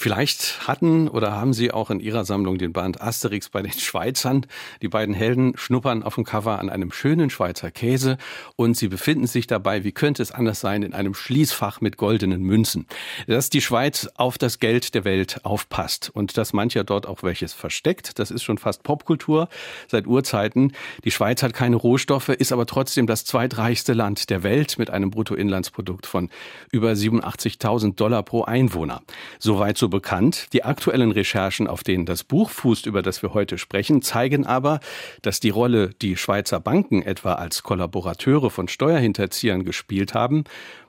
[0.00, 4.46] Vielleicht hatten oder haben Sie auch in Ihrer Sammlung den Band Asterix bei den Schweizern.
[4.80, 8.16] Die beiden Helden schnuppern auf dem Cover an einem schönen Schweizer Käse
[8.54, 12.42] und sie befinden sich dabei, wie könnte es anders sein, in einem Schließfach mit goldenen
[12.42, 12.86] Münzen.
[13.26, 17.52] Dass die Schweiz auf das Geld der Welt aufpasst und dass mancher dort auch welches
[17.52, 19.48] versteckt, das ist schon fast Popkultur
[19.88, 20.74] seit Urzeiten.
[21.02, 25.10] Die Schweiz hat keine Rohstoffe, ist aber trotzdem das zweitreichste Land der Welt mit einem
[25.10, 26.30] Bruttoinlandsprodukt von
[26.70, 29.02] über 87.000 Dollar pro Einwohner.
[29.40, 30.48] Soweit so bekannt.
[30.52, 34.80] Die aktuellen Recherchen, auf denen das Buch fußt, über das wir heute sprechen, zeigen aber,
[35.22, 40.44] dass die Rolle, die Schweizer Banken etwa als Kollaborateure von Steuerhinterziehern gespielt haben,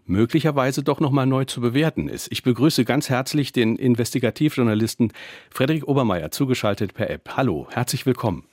[0.05, 2.31] möglicherweise doch noch mal neu zu bewerten ist.
[2.31, 5.13] Ich begrüße ganz herzlich den Investigativjournalisten
[5.49, 7.37] Frederik Obermeier, zugeschaltet per App.
[7.37, 8.48] Hallo, herzlich willkommen.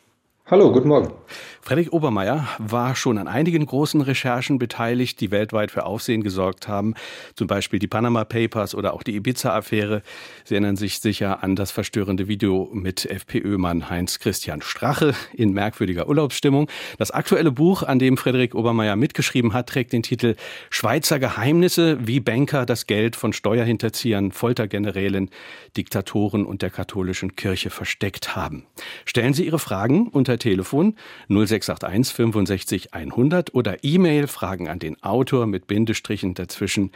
[0.48, 1.12] Hallo, guten Morgen.
[1.60, 6.94] Frederik Obermeier war schon an einigen großen Recherchen beteiligt, die weltweit für Aufsehen gesorgt haben.
[7.34, 10.02] Zum Beispiel die Panama Papers oder auch die Ibiza-Affäre.
[10.44, 16.70] Sie erinnern sich sicher an das verstörende Video mit FPÖ-Mann Heinz-Christian Strache in merkwürdiger Urlaubsstimmung.
[16.98, 20.36] Das aktuelle Buch, an dem Frederik Obermeier mitgeschrieben hat, trägt den Titel
[20.70, 25.30] Schweizer Geheimnisse, wie Banker das Geld von Steuerhinterziehern, Foltergenerälen,
[25.76, 28.66] Diktatoren und der katholischen Kirche versteckt haben.
[29.04, 30.94] Stellen Sie Ihre Fragen unter per Telefon
[31.28, 36.92] 0681 65 100 oder E-Mail Fragen an den Autor mit Bindestrichen dazwischen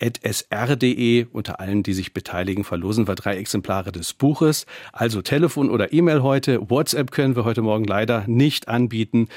[0.00, 1.26] sr.de.
[1.32, 4.66] Unter allen, die sich beteiligen, verlosen wir drei Exemplare des Buches.
[4.92, 6.70] Also Telefon oder E-Mail heute.
[6.70, 9.28] WhatsApp können wir heute Morgen leider nicht anbieten.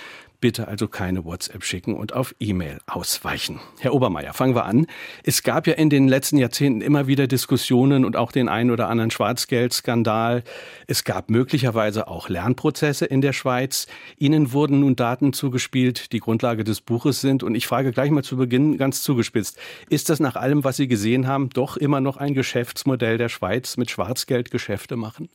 [0.44, 3.62] Bitte also keine WhatsApp schicken und auf E-Mail ausweichen.
[3.80, 4.88] Herr Obermeier, fangen wir an.
[5.24, 8.90] Es gab ja in den letzten Jahrzehnten immer wieder Diskussionen und auch den einen oder
[8.90, 10.44] anderen Schwarzgeldskandal.
[10.86, 13.88] Es gab möglicherweise auch Lernprozesse in der Schweiz.
[14.18, 17.42] Ihnen wurden nun Daten zugespielt, die Grundlage des Buches sind.
[17.42, 19.58] Und ich frage gleich mal zu Beginn ganz zugespitzt.
[19.88, 23.78] Ist das nach allem, was Sie gesehen haben, doch immer noch ein Geschäftsmodell der Schweiz
[23.78, 25.30] mit Schwarzgeld Geschäfte machen?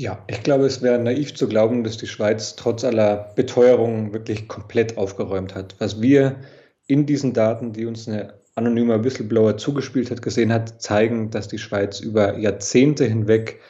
[0.00, 4.48] Ja, ich glaube, es wäre naiv zu glauben, dass die Schweiz trotz aller Beteuerungen wirklich
[4.48, 5.76] komplett aufgeräumt hat.
[5.78, 6.36] Was wir
[6.86, 11.58] in diesen Daten, die uns eine anonyme Whistleblower zugespielt hat, gesehen hat, zeigen, dass die
[11.58, 13.60] Schweiz über Jahrzehnte hinweg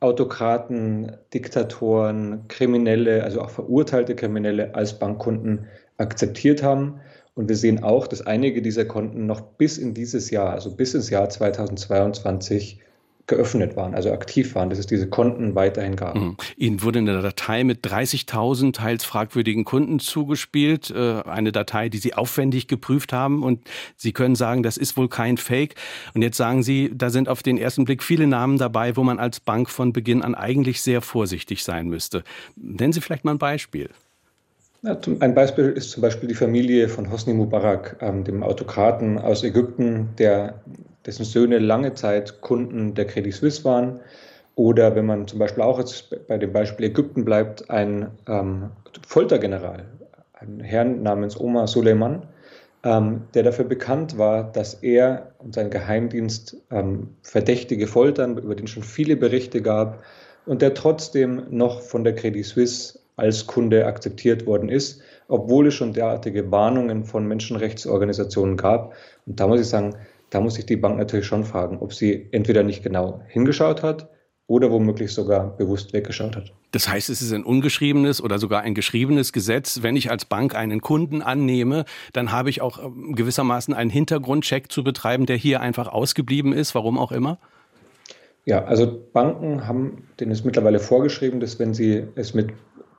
[0.00, 5.66] Autokraten, Diktatoren, Kriminelle, also auch verurteilte Kriminelle als Bankkunden
[5.98, 7.00] akzeptiert haben.
[7.34, 10.94] Und wir sehen auch, dass einige dieser Konten noch bis in dieses Jahr, also bis
[10.94, 12.80] ins Jahr 2022,
[13.26, 16.14] geöffnet waren, also aktiv waren, dass es diese Konten weiterhin gab.
[16.14, 16.36] Mhm.
[16.56, 22.14] Ihnen wurde eine Datei mit 30.000 teils fragwürdigen Kunden zugespielt, äh, eine Datei, die Sie
[22.14, 23.60] aufwendig geprüft haben und
[23.96, 25.74] Sie können sagen, das ist wohl kein Fake.
[26.14, 29.18] Und jetzt sagen Sie, da sind auf den ersten Blick viele Namen dabei, wo man
[29.18, 32.24] als Bank von Beginn an eigentlich sehr vorsichtig sein müsste.
[32.56, 33.88] Nennen Sie vielleicht mal ein Beispiel.
[34.82, 39.42] Ja, ein Beispiel ist zum Beispiel die Familie von Hosni Mubarak, ähm, dem Autokraten aus
[39.42, 40.60] Ägypten, der
[41.06, 44.00] dessen Söhne lange Zeit Kunden der Credit Suisse waren.
[44.56, 48.70] Oder wenn man zum Beispiel auch jetzt bei dem Beispiel Ägypten bleibt, ein ähm,
[49.06, 49.84] Foltergeneral,
[50.34, 52.22] ein Herr namens Omar Suleiman,
[52.84, 58.66] ähm, der dafür bekannt war, dass er und sein Geheimdienst ähm, Verdächtige foltern, über den
[58.66, 60.04] schon viele Berichte gab
[60.46, 65.74] und der trotzdem noch von der Credit Suisse als Kunde akzeptiert worden ist, obwohl es
[65.74, 68.92] schon derartige Warnungen von Menschenrechtsorganisationen gab.
[69.26, 69.94] Und da muss ich sagen,
[70.34, 74.08] da muss sich die Bank natürlich schon fragen, ob sie entweder nicht genau hingeschaut hat
[74.46, 76.52] oder womöglich sogar bewusst weggeschaut hat.
[76.72, 79.82] Das heißt, es ist ein ungeschriebenes oder sogar ein geschriebenes Gesetz.
[79.82, 84.72] Wenn ich als Bank einen Kunden annehme, dann habe ich auch ähm, gewissermaßen einen Hintergrundcheck
[84.72, 87.38] zu betreiben, der hier einfach ausgeblieben ist, warum auch immer?
[88.44, 92.52] Ja, also Banken haben, denen ist mittlerweile vorgeschrieben, dass wenn sie es mit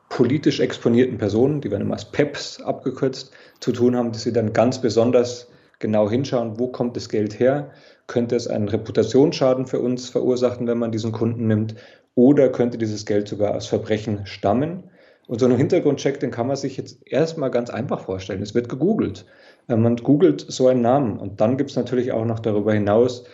[0.07, 4.53] politisch exponierten Personen, die werden immer als PEPs abgekürzt, zu tun haben, dass sie dann
[4.53, 5.49] ganz besonders
[5.79, 7.71] genau hinschauen, wo kommt das Geld her?
[8.07, 11.75] Könnte es einen Reputationsschaden für uns verursachen, wenn man diesen Kunden nimmt?
[12.15, 14.83] Oder könnte dieses Geld sogar aus Verbrechen stammen?
[15.27, 18.43] Und so einen Hintergrundcheck, den kann man sich jetzt erstmal ganz einfach vorstellen.
[18.43, 19.25] Es wird gegoogelt.
[19.67, 21.17] Äh, man googelt so einen Namen.
[21.17, 23.25] Und dann gibt es natürlich auch noch darüber hinaus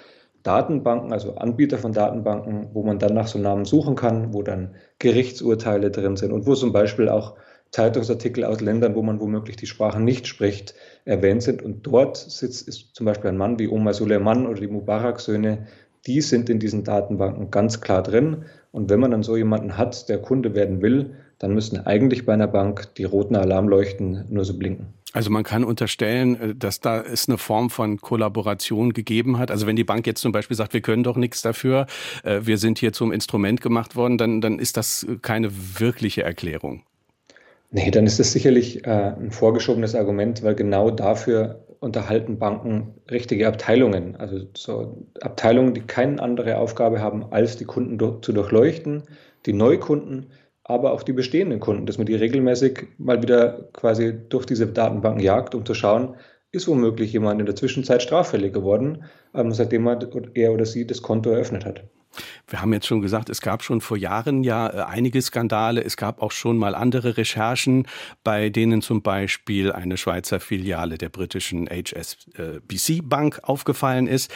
[0.44, 4.76] Datenbanken, also Anbieter von Datenbanken, wo man dann nach so Namen suchen kann, wo dann
[5.00, 7.36] Gerichtsurteile drin sind und wo zum Beispiel auch
[7.72, 10.76] Zeitungsartikel aus Ländern, wo man womöglich die Sprache nicht spricht,
[11.06, 11.62] erwähnt sind.
[11.62, 15.68] Und dort sitzt ist zum Beispiel ein Mann wie Omar Suleiman oder die Mubarak-Söhne,
[16.06, 18.46] die sind in diesen Datenbanken ganz klar drin.
[18.72, 22.34] Und wenn man dann so jemanden hat, der Kunde werden will, dann müssen eigentlich bei
[22.34, 24.94] einer Bank die roten Alarmleuchten nur so blinken.
[25.14, 29.52] Also man kann unterstellen, äh, dass da es eine Form von Kollaboration gegeben hat.
[29.52, 31.86] Also wenn die Bank jetzt zum Beispiel sagt, wir können doch nichts dafür,
[32.24, 36.84] äh, wir sind hier zum Instrument gemacht worden, dann, dann ist das keine wirkliche Erklärung.
[37.74, 43.48] Nee, dann ist das sicherlich äh, ein vorgeschobenes Argument, weil genau dafür unterhalten Banken richtige
[43.48, 44.18] Abteilungen.
[44.18, 49.04] Also so Abteilungen, die keine andere Aufgabe haben, als die Kunden durch, zu durchleuchten,
[49.46, 50.28] die Neukunden,
[50.66, 55.24] aber auch die bestehenden Kunden, dass man die regelmäßig mal wieder quasi durch diese Datenbanken
[55.24, 56.16] jagt, um zu schauen,
[56.52, 61.30] ist womöglich jemand in der Zwischenzeit straffällig geworden, ähm, seitdem er oder sie das Konto
[61.30, 61.86] eröffnet hat.
[62.48, 65.84] Wir haben jetzt schon gesagt, es gab schon vor Jahren ja äh, einige Skandale.
[65.84, 67.88] Es gab auch schon mal andere Recherchen,
[68.24, 74.32] bei denen zum Beispiel eine Schweizer Filiale der britischen HSBC Bank aufgefallen ist.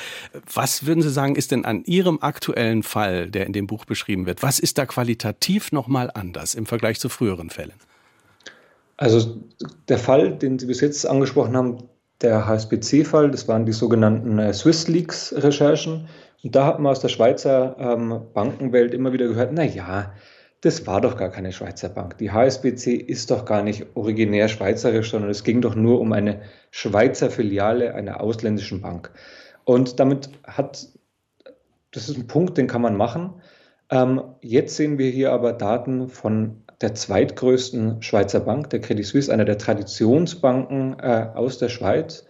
[0.54, 4.25] Was würden Sie sagen, ist denn an Ihrem aktuellen Fall, der in dem Buch beschrieben
[4.25, 7.74] wird, was ist da qualitativ nochmal anders im Vergleich zu früheren Fällen?
[8.98, 9.42] Also
[9.89, 11.83] der Fall, den Sie bis jetzt angesprochen haben,
[12.22, 16.07] der HSBC-Fall, das waren die sogenannten äh, Swiss Leaks-Recherchen.
[16.45, 20.13] Und da hat man aus der Schweizer ähm, Bankenwelt immer wieder gehört, na ja,
[20.62, 22.19] das war doch gar keine Schweizer Bank.
[22.19, 26.42] Die HSBC ist doch gar nicht originär schweizerisch, sondern es ging doch nur um eine
[26.69, 29.09] Schweizer Filiale einer ausländischen Bank.
[29.63, 30.88] Und damit hat,
[31.89, 33.41] das ist ein Punkt, den kann man machen.
[33.89, 39.33] Ähm, jetzt sehen wir hier aber Daten von der zweitgrößten Schweizer Bank, der Credit Suisse,
[39.33, 42.25] einer der Traditionsbanken äh, aus der Schweiz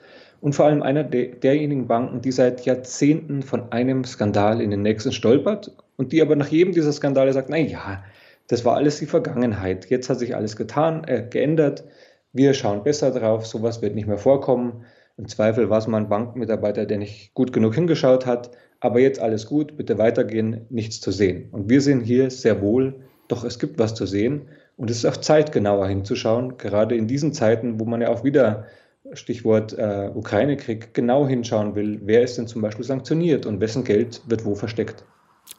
[0.45, 4.83] und vor allem einer de derjenigen Banken, die seit Jahrzehnten von einem Skandal in den
[4.83, 8.03] nächsten stolpert und die aber nach jedem dieser Skandale sagt, na ja,
[8.47, 9.89] das war alles die Vergangenheit.
[9.89, 11.83] Jetzt hat sich alles getan, äh, geändert.
[12.31, 13.47] Wir schauen besser drauf.
[13.47, 14.85] Sowas wird nicht mehr vorkommen.
[15.17, 18.51] Im Zweifel war es mal ein Bankmitarbeiter, der nicht gut genug hingeschaut hat.
[18.81, 21.49] Aber jetzt alles gut, bitte weitergehen, nichts zu sehen.
[21.53, 22.93] Und wir sehen hier sehr wohl,
[23.29, 24.43] doch es gibt was zu sehen.
[24.77, 28.23] Und es ist auch Zeit, genauer hinzuschauen, gerade in diesen Zeiten, wo man ja auch
[28.23, 28.67] wieder
[29.13, 34.21] Stichwort äh, Ukraine-Krieg, genau hinschauen will, wer ist denn zum Beispiel sanktioniert und wessen Geld
[34.27, 35.03] wird wo versteckt.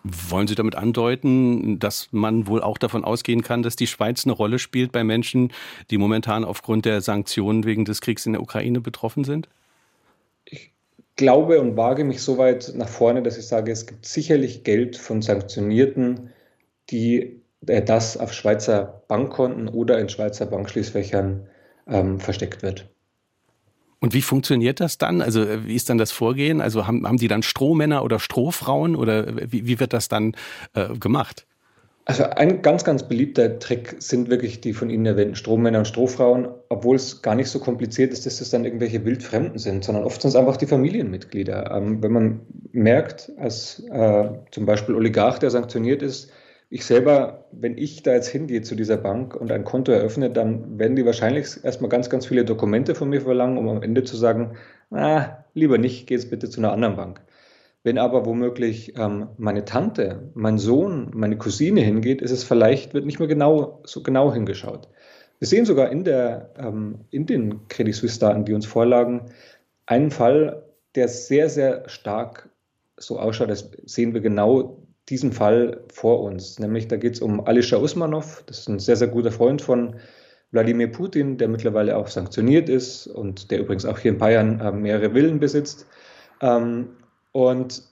[0.02, 4.32] Wollen Sie damit andeuten, dass man wohl auch davon ausgehen kann, dass die Schweiz eine
[4.32, 5.52] Rolle spielt bei Menschen,
[5.90, 9.49] die momentan aufgrund der Sanktionen wegen des Kriegs in der Ukraine betroffen sind?
[10.44, 10.72] Ich
[11.14, 14.96] glaube und wage mich so weit nach vorne, dass ich sage, es gibt sicherlich Geld
[14.96, 16.31] von Sanktionierten,
[16.90, 21.49] die äh, das auf Schweizer Bankkonten oder in Schweizer Bankschließfächern
[21.87, 22.88] ähm, versteckt wird.
[24.00, 25.22] Und wie funktioniert das dann?
[25.22, 26.60] Also äh, wie ist dann das Vorgehen?
[26.60, 30.34] Also haben, haben die dann Strohmänner oder Strohfrauen oder wie, wie wird das dann
[30.75, 31.46] äh, gemacht?
[32.08, 36.46] Also ein ganz, ganz beliebter Trick sind wirklich die von Ihnen erwähnten Strohmänner und Strohfrauen,
[36.69, 40.22] obwohl es gar nicht so kompliziert ist, dass das dann irgendwelche Wildfremden sind, sondern oft
[40.22, 41.72] sind es einfach die Familienmitglieder.
[41.72, 42.40] Ähm, wenn man
[42.70, 46.31] merkt, als äh, zum Beispiel Oligarch, der sanktioniert ist,
[46.68, 50.78] ich selber, wenn ich da jetzt hingehe zu dieser Bank und ein Konto eröffne, dann
[50.78, 54.16] werden die wahrscheinlich erstmal ganz, ganz viele Dokumente von mir verlangen, um am Ende zu
[54.16, 54.56] sagen,
[54.90, 57.20] ah, lieber nicht, geh jetzt bitte zu einer anderen Bank.
[57.84, 63.06] Wenn aber womöglich ähm, meine Tante, mein Sohn, meine Cousine hingeht, ist es vielleicht, wird
[63.06, 64.88] nicht mehr genau, so genau hingeschaut.
[65.38, 69.26] Wir sehen sogar in, der, ähm, in den Credit Suisse-Daten, die uns vorlagen,
[69.86, 70.64] einen Fall,
[70.96, 72.48] der sehr, sehr stark
[72.96, 74.78] so ausschaut, das sehen wir genau
[75.08, 76.58] diesen Fall vor uns.
[76.58, 79.97] Nämlich da geht es um Alisha Usmanov, das ist ein sehr, sehr guter Freund von
[80.50, 84.73] Wladimir Putin, der mittlerweile auch sanktioniert ist und der übrigens auch hier in Bayern äh,
[84.73, 85.87] mehrere Villen besitzt.
[86.41, 86.88] Ähm,
[87.32, 87.82] und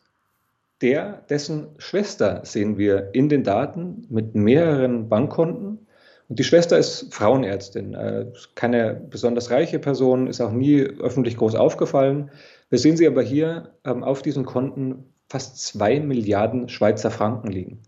[0.80, 5.86] der, dessen Schwester sehen wir in den Daten mit mehreren Bankkonten.
[6.28, 11.54] Und die Schwester ist Frauenärztin, äh, keine besonders reiche Person, ist auch nie öffentlich groß
[11.54, 12.30] aufgefallen.
[12.70, 17.82] Wir sehen sie aber hier ähm, auf diesen Konten fast zwei Milliarden Schweizer Franken liegen.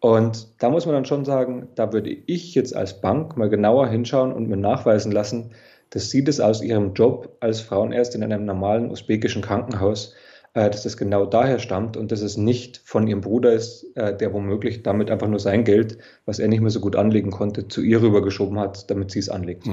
[0.00, 3.86] Und da muss man dann schon sagen, da würde ich jetzt als Bank mal genauer
[3.86, 5.52] hinschauen und mir nachweisen lassen,
[5.90, 10.14] dass sie das aus ihrem Job als Frauenärztin in einem normalen usbekischen Krankenhaus,
[10.54, 14.16] äh, dass das genau daher stammt und dass es nicht von ihrem Bruder ist, äh,
[14.16, 17.68] der womöglich damit einfach nur sein Geld, was er nicht mehr so gut anlegen konnte,
[17.68, 19.66] zu ihr rübergeschoben hat, damit sie es anlegt.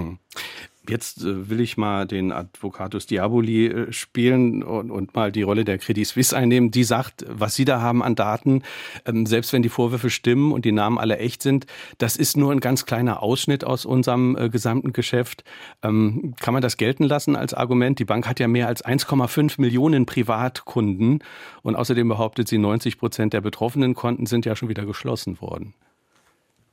[0.88, 5.66] Jetzt äh, will ich mal den Advocatus Diaboli äh, spielen und, und, mal die Rolle
[5.66, 6.72] der Credit Suisse einnehmen.
[6.72, 8.64] Die sagt, was Sie da haben an Daten,
[9.06, 11.66] ähm, selbst wenn die Vorwürfe stimmen und die Namen alle echt sind,
[11.98, 15.44] das ist nur ein ganz kleiner Ausschnitt aus unserem äh, gesamten Geschäft.
[15.84, 18.00] Ähm, kann man das gelten lassen als Argument?
[18.00, 21.20] Die Bank hat ja mehr als 1,5 Millionen Privatkunden
[21.62, 25.74] und außerdem behauptet sie, 90 Prozent der betroffenen Konten sind ja schon wieder geschlossen worden.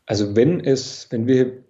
[0.06, 1.65] Also wenn es, wenn wir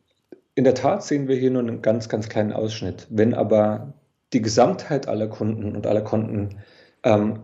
[0.57, 3.07] in der Tat sehen wir hier nur einen ganz, ganz kleinen Ausschnitt.
[3.11, 3.93] Wenn aber
[4.33, 6.57] die Gesamtheit aller Kunden und aller Konten
[7.05, 7.41] ähm,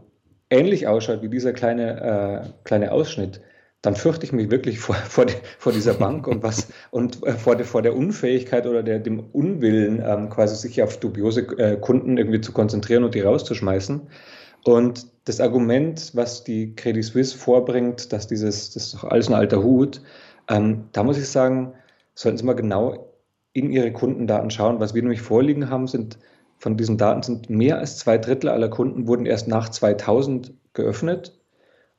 [0.51, 3.43] ähnlich ausschaut wie dieser kleine, äh, kleine Ausschnitt,
[3.83, 7.35] dann fürchte ich mich wirklich vor, vor, die, vor dieser Bank und, was, und äh,
[7.35, 11.77] vor, der, vor der Unfähigkeit oder der, dem Unwillen, ähm, quasi sich auf dubiose äh,
[11.77, 14.09] Kunden irgendwie zu konzentrieren und die rauszuschmeißen.
[14.65, 19.35] Und das Argument, was die Credit Suisse vorbringt, dass dieses, das ist doch alles ein
[19.35, 20.01] alter Hut,
[20.49, 21.75] ähm, da muss ich sagen,
[22.15, 23.13] sollten Sie mal genau
[23.53, 24.81] in ihre Kundendaten schauen.
[24.81, 26.19] Was wir nämlich vorliegen haben, sind
[26.59, 31.37] von diesen Daten sind mehr als zwei Drittel aller Kunden wurden erst nach 2000 geöffnet.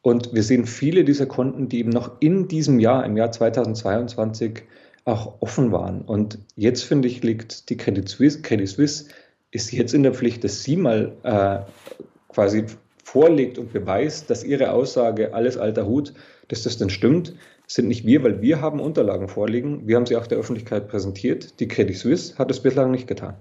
[0.01, 4.63] Und wir sehen viele dieser Kunden, die eben noch in diesem Jahr, im Jahr 2022,
[5.05, 6.01] auch offen waren.
[6.01, 9.05] Und jetzt finde ich, liegt die Credit Suisse, Credit Suisse
[9.51, 11.60] ist jetzt in der Pflicht, dass sie mal äh,
[12.29, 12.65] quasi
[13.03, 16.13] vorlegt und beweist, dass ihre Aussage alles alter Hut,
[16.48, 17.34] dass das denn stimmt,
[17.68, 19.88] sind nicht wir, weil wir haben Unterlagen vorliegen.
[19.88, 21.60] Wir haben sie auch der Öffentlichkeit präsentiert.
[21.60, 23.36] Die Credit Suisse hat es bislang nicht getan.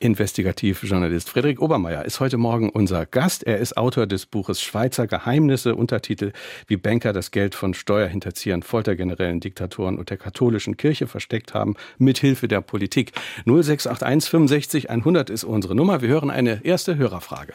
[0.00, 3.42] Investigativjournalist Friedrich Obermeier ist heute Morgen unser Gast.
[3.44, 6.32] Er ist Autor des Buches Schweizer Geheimnisse, Untertitel
[6.68, 12.46] Wie Banker das Geld von Steuerhinterziehern, Foltergenerellen, Diktatoren und der katholischen Kirche versteckt haben, mithilfe
[12.46, 13.12] der Politik.
[13.44, 16.00] 0681 65 100 ist unsere Nummer.
[16.00, 17.54] Wir hören eine erste Hörerfrage.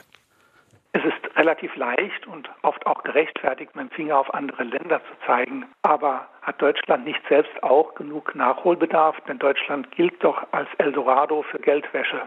[1.43, 5.65] Relativ leicht und oft auch gerechtfertigt, mit dem Finger auf andere Länder zu zeigen.
[5.81, 9.17] Aber hat Deutschland nicht selbst auch genug Nachholbedarf?
[9.27, 12.21] Denn Deutschland gilt doch als Eldorado für Geldwäsche.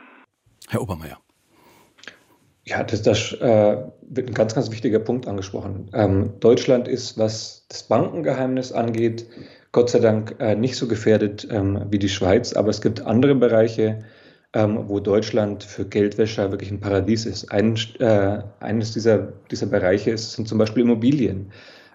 [0.69, 1.17] Herr Obermeier.
[2.65, 5.89] Ja, das, das äh, wird ein ganz, ganz wichtiger Punkt angesprochen.
[5.95, 9.27] Ähm, Deutschland ist, was das Bankengeheimnis angeht,
[9.73, 13.35] Gott sei Dank äh, nicht so gefährdet ähm, wie die Schweiz, aber es gibt andere
[13.35, 14.05] Bereiche,
[14.55, 17.51] ähm, wo Deutschland für Geldwäscher wirklich ein Paradies ist.
[17.53, 21.51] Ein, äh, eines dieser, dieser Bereiche ist, sind zum Beispiel Immobilien.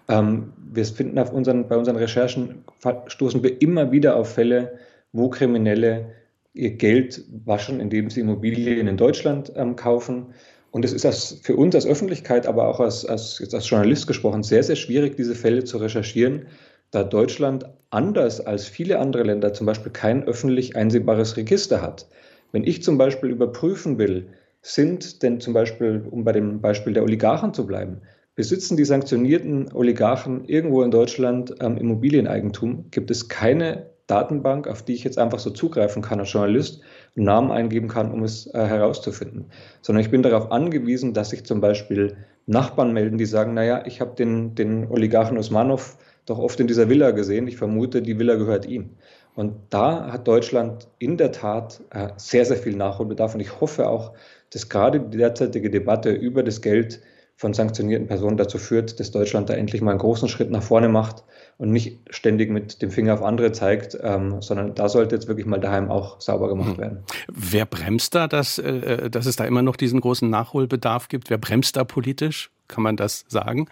[0.07, 2.63] Ähm, wir finden auf unseren, bei unseren Recherchen,
[3.07, 4.77] stoßen wir immer wieder auf Fälle,
[5.13, 6.11] wo Kriminelle
[6.53, 10.27] ihr Geld waschen, indem sie Immobilien in Deutschland ähm, kaufen.
[10.71, 14.43] Und es ist als, für uns als Öffentlichkeit, aber auch als, als, als Journalist gesprochen,
[14.43, 16.45] sehr, sehr schwierig, diese Fälle zu recherchieren,
[16.91, 22.07] da Deutschland anders als viele andere Länder zum Beispiel kein öffentlich einsehbares Register hat.
[22.51, 24.27] Wenn ich zum Beispiel überprüfen will,
[24.61, 28.01] sind denn zum Beispiel, um bei dem Beispiel der Oligarchen zu bleiben,
[28.35, 34.93] besitzen die sanktionierten Oligarchen irgendwo in Deutschland ähm, Immobilieneigentum, gibt es keine Datenbank, auf die
[34.93, 36.81] ich jetzt einfach so zugreifen kann als Journalist
[37.15, 39.45] und Namen eingeben kann, um es äh, herauszufinden.
[39.81, 44.01] Sondern ich bin darauf angewiesen, dass sich zum Beispiel Nachbarn melden, die sagen, naja, ich
[44.01, 48.35] habe den, den Oligarchen Osmanov doch oft in dieser Villa gesehen, ich vermute, die Villa
[48.35, 48.91] gehört ihm.
[49.35, 53.33] Und da hat Deutschland in der Tat äh, sehr, sehr viel Nachholbedarf.
[53.33, 54.13] Und ich hoffe auch,
[54.51, 57.01] dass gerade die derzeitige Debatte über das Geld
[57.37, 60.89] von sanktionierten Personen dazu führt, dass Deutschland da endlich mal einen großen Schritt nach vorne
[60.89, 61.23] macht
[61.57, 65.47] und nicht ständig mit dem Finger auf andere zeigt, ähm, sondern da sollte jetzt wirklich
[65.47, 66.77] mal daheim auch sauber gemacht hm.
[66.77, 67.03] werden.
[67.31, 71.31] Wer bremst da, dass, äh, dass es da immer noch diesen großen Nachholbedarf gibt?
[71.31, 72.51] Wer bremst da politisch?
[72.67, 73.67] Kann man das sagen?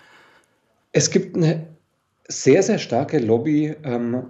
[0.91, 1.67] Es gibt eine
[2.27, 4.23] sehr, sehr starke Lobby ähm,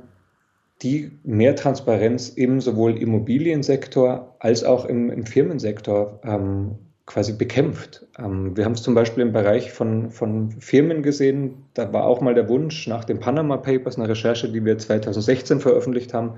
[0.81, 8.05] die mehr Transparenz im sowohl Immobiliensektor als auch im, im Firmensektor ähm, quasi bekämpft.
[8.17, 11.65] Ähm, wir haben es zum Beispiel im Bereich von, von Firmen gesehen.
[11.73, 15.59] Da war auch mal der Wunsch nach den Panama Papers, einer Recherche, die wir 2016
[15.59, 16.35] veröffentlicht haben,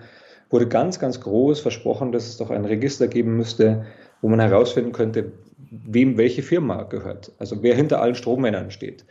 [0.49, 3.85] wurde ganz, ganz groß versprochen, dass es doch ein Register geben müsste,
[4.21, 5.31] wo man herausfinden könnte,
[5.69, 9.05] wem welche Firma gehört, also wer hinter allen Strommännern steht.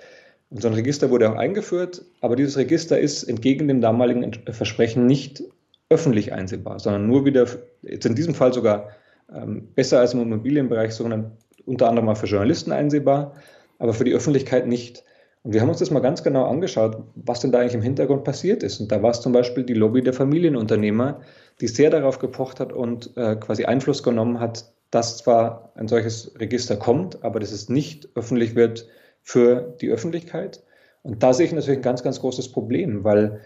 [0.51, 5.07] Und so ein Register wurde auch eingeführt, aber dieses Register ist entgegen dem damaligen Versprechen
[5.07, 5.45] nicht
[5.89, 7.47] öffentlich einsehbar, sondern nur wieder,
[7.83, 8.91] jetzt in diesem Fall sogar
[9.33, 11.33] ähm, besser als im Immobilienbereich, sondern
[11.67, 13.35] unter anderem auch für Journalisten einsehbar,
[13.79, 15.05] aber für die Öffentlichkeit nicht.
[15.43, 18.25] Und wir haben uns das mal ganz genau angeschaut, was denn da eigentlich im Hintergrund
[18.25, 18.81] passiert ist.
[18.81, 21.21] Und da war es zum Beispiel die Lobby der Familienunternehmer,
[21.61, 26.35] die sehr darauf gepocht hat und äh, quasi Einfluss genommen hat, dass zwar ein solches
[26.39, 28.87] Register kommt, aber dass es nicht öffentlich wird
[29.23, 30.63] für die Öffentlichkeit.
[31.03, 33.41] Und da sehe ich natürlich ein ganz, ganz großes Problem, weil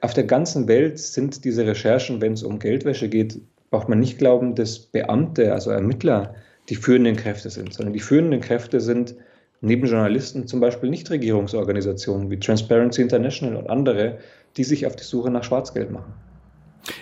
[0.00, 4.18] auf der ganzen Welt sind diese Recherchen, wenn es um Geldwäsche geht, braucht man nicht
[4.18, 6.34] glauben, dass Beamte, also Ermittler,
[6.68, 9.14] die führenden Kräfte sind, sondern die führenden Kräfte sind
[9.60, 14.18] neben Journalisten zum Beispiel Nichtregierungsorganisationen wie Transparency International und andere,
[14.56, 16.14] die sich auf die Suche nach Schwarzgeld machen.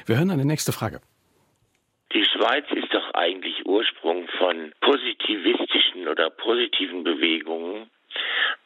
[0.06, 1.00] Wir hören eine nächste Frage.
[2.14, 7.90] Die Schweiz ist doch eigentlich Ursprung von positivistischen oder positiven Bewegungen,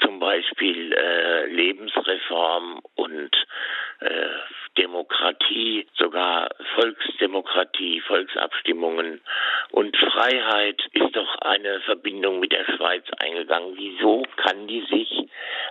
[0.00, 3.30] zum Beispiel äh, Lebensreform und
[4.00, 4.26] äh,
[4.78, 9.20] Demokratie, sogar Volksdemokratie, Volksabstimmungen
[9.70, 13.74] und Freiheit ist doch eine Verbindung mit der Schweiz eingegangen.
[13.76, 15.28] Wieso kann die sich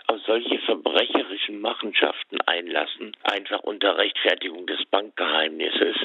[0.07, 5.95] auf solche verbrecherischen Machenschaften einlassen, einfach unter Rechtfertigung des Bankgeheimnisses,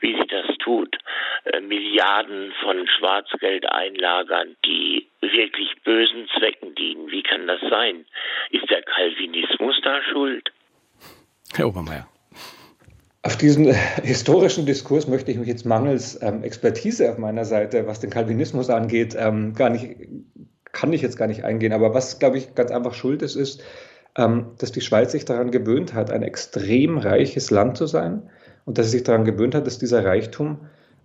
[0.00, 0.96] wie sie das tut,
[1.44, 7.10] äh, Milliarden von Schwarzgeld einlagern, die wirklich bösen Zwecken dienen?
[7.10, 8.04] Wie kann das sein?
[8.50, 10.50] Ist der Calvinismus da schuld?
[11.54, 12.08] Herr Obermeier.
[13.24, 17.98] Auf diesen historischen Diskurs möchte ich mich jetzt mangels ähm, Expertise auf meiner Seite, was
[17.98, 19.96] den Kalvinismus angeht, ähm, gar nicht,
[20.72, 21.72] kann ich jetzt gar nicht eingehen.
[21.72, 23.62] Aber was, glaube ich, ganz einfach schuld ist, ist,
[24.16, 28.22] ähm, dass die Schweiz sich daran gewöhnt hat, ein extrem reiches Land zu sein
[28.66, 30.58] und dass er sich daran gewöhnt hat, dass dieser Reichtum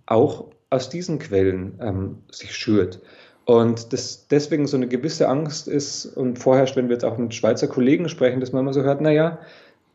[0.04, 3.00] auch aus diesen Quellen ähm, sich schürt.
[3.46, 7.34] Und das deswegen so eine gewisse Angst ist und vorherrscht, wenn wir jetzt auch mit
[7.34, 9.38] Schweizer Kollegen sprechen, dass man immer so hört, naja,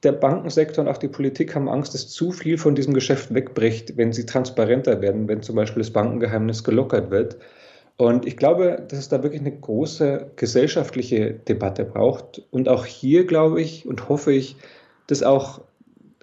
[0.06, 3.98] der Bankensektor und auch die Politik haben Angst, dass zu viel von diesem Geschäft wegbricht,
[3.98, 7.38] wenn sie transparenter werden, wenn zum Beispiel das Bankengeheimnis gelockert wird.
[7.98, 12.42] Und ich glaube, dass es da wirklich eine große gesellschaftliche Debatte braucht.
[12.52, 14.58] Und auch hier glaube ich und hoffe ich,
[15.08, 15.62] dass auch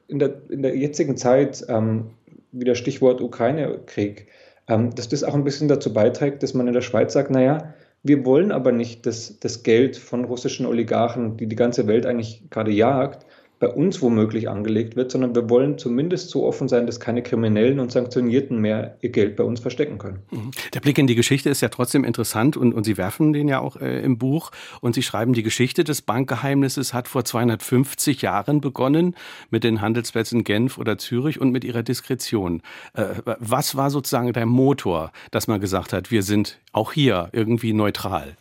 [0.09, 2.11] in der, in der jetzigen Zeit, ähm,
[2.53, 4.27] wieder Stichwort Ukraine-Krieg,
[4.69, 7.75] ähm, dass das auch ein bisschen dazu beiträgt, dass man in der Schweiz sagt, naja,
[8.03, 12.43] wir wollen aber nicht dass das Geld von russischen Oligarchen, die die ganze Welt eigentlich
[12.51, 13.25] gerade jagt,
[13.63, 17.79] bei uns womöglich angelegt wird, sondern wir wollen zumindest so offen sein, dass keine Kriminellen
[17.79, 20.19] und Sanktionierten mehr ihr Geld bei uns verstecken können.
[20.33, 20.51] Mhm.
[20.75, 23.61] Der Blick in die Geschichte ist ja trotzdem interessant und, und Sie werfen den ja
[23.61, 24.51] auch äh, im Buch
[24.81, 29.15] und Sie schreiben, die Geschichte des Bankgeheimnisses hat vor 250 Jahren begonnen
[29.51, 32.63] mit den Handelsplätzen Genf oder Zürich und mit ihrer Diskretion.
[32.95, 33.05] Äh,
[33.39, 38.37] was war sozusagen der Motor, dass man gesagt hat, wir sind auch hier irgendwie neutral?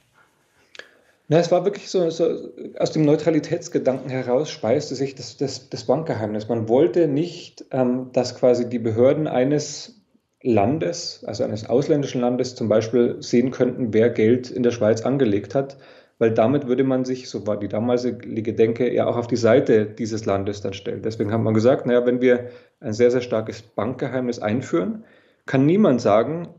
[1.31, 5.85] Na, es war wirklich so, so, aus dem Neutralitätsgedanken heraus speiste sich das, das, das
[5.85, 6.49] Bankgeheimnis.
[6.49, 10.03] Man wollte nicht, ähm, dass quasi die Behörden eines
[10.43, 15.55] Landes, also eines ausländischen Landes zum Beispiel sehen könnten, wer Geld in der Schweiz angelegt
[15.55, 15.77] hat,
[16.19, 19.85] weil damit würde man sich, so war die damalige Denke, ja auch auf die Seite
[19.85, 21.01] dieses Landes dann stellen.
[21.01, 22.49] Deswegen hat man gesagt, naja, wenn wir
[22.81, 25.05] ein sehr, sehr starkes Bankgeheimnis einführen,
[25.45, 26.49] kann niemand sagen,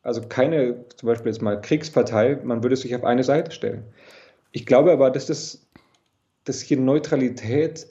[0.00, 3.84] also keine zum Beispiel jetzt mal Kriegspartei, man würde sich auf eine Seite stellen.
[4.52, 5.66] Ich glaube aber, dass, das,
[6.44, 7.86] dass hier Neutralität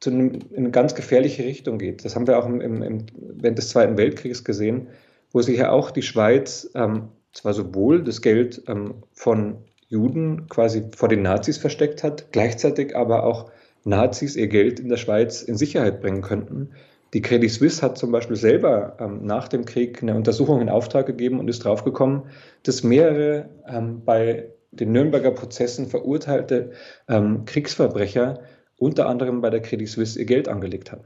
[0.00, 2.04] zu einem, in eine ganz gefährliche Richtung geht.
[2.04, 4.88] Das haben wir auch im, im, während des Zweiten Weltkriegs gesehen,
[5.32, 9.56] wo sich ja auch die Schweiz ähm, zwar sowohl das Geld ähm, von
[9.88, 13.50] Juden quasi vor den Nazis versteckt hat, gleichzeitig aber auch
[13.84, 16.70] Nazis ihr Geld in der Schweiz in Sicherheit bringen könnten.
[17.12, 21.06] Die Credit Suisse hat zum Beispiel selber ähm, nach dem Krieg eine Untersuchung in Auftrag
[21.06, 22.24] gegeben und ist draufgekommen,
[22.64, 26.72] dass mehrere ähm, bei den Nürnberger Prozessen verurteilte
[27.08, 28.40] ähm, Kriegsverbrecher
[28.76, 31.04] unter anderem bei der Credit Suisse ihr Geld angelegt haben.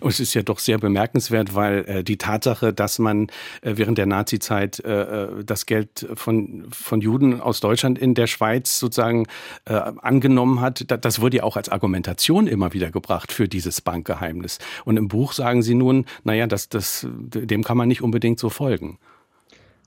[0.00, 3.28] Und es ist ja doch sehr bemerkenswert, weil äh, die Tatsache, dass man
[3.60, 8.26] äh, während der Nazizeit äh, äh das Geld von, von Juden aus Deutschland in der
[8.26, 9.26] Schweiz sozusagen
[9.66, 13.82] äh, angenommen hat, da, das wurde ja auch als Argumentation immer wieder gebracht für dieses
[13.82, 14.58] Bankgeheimnis.
[14.84, 18.48] Und im Buch sagen Sie nun, naja, das, das, dem kann man nicht unbedingt so
[18.48, 18.98] folgen.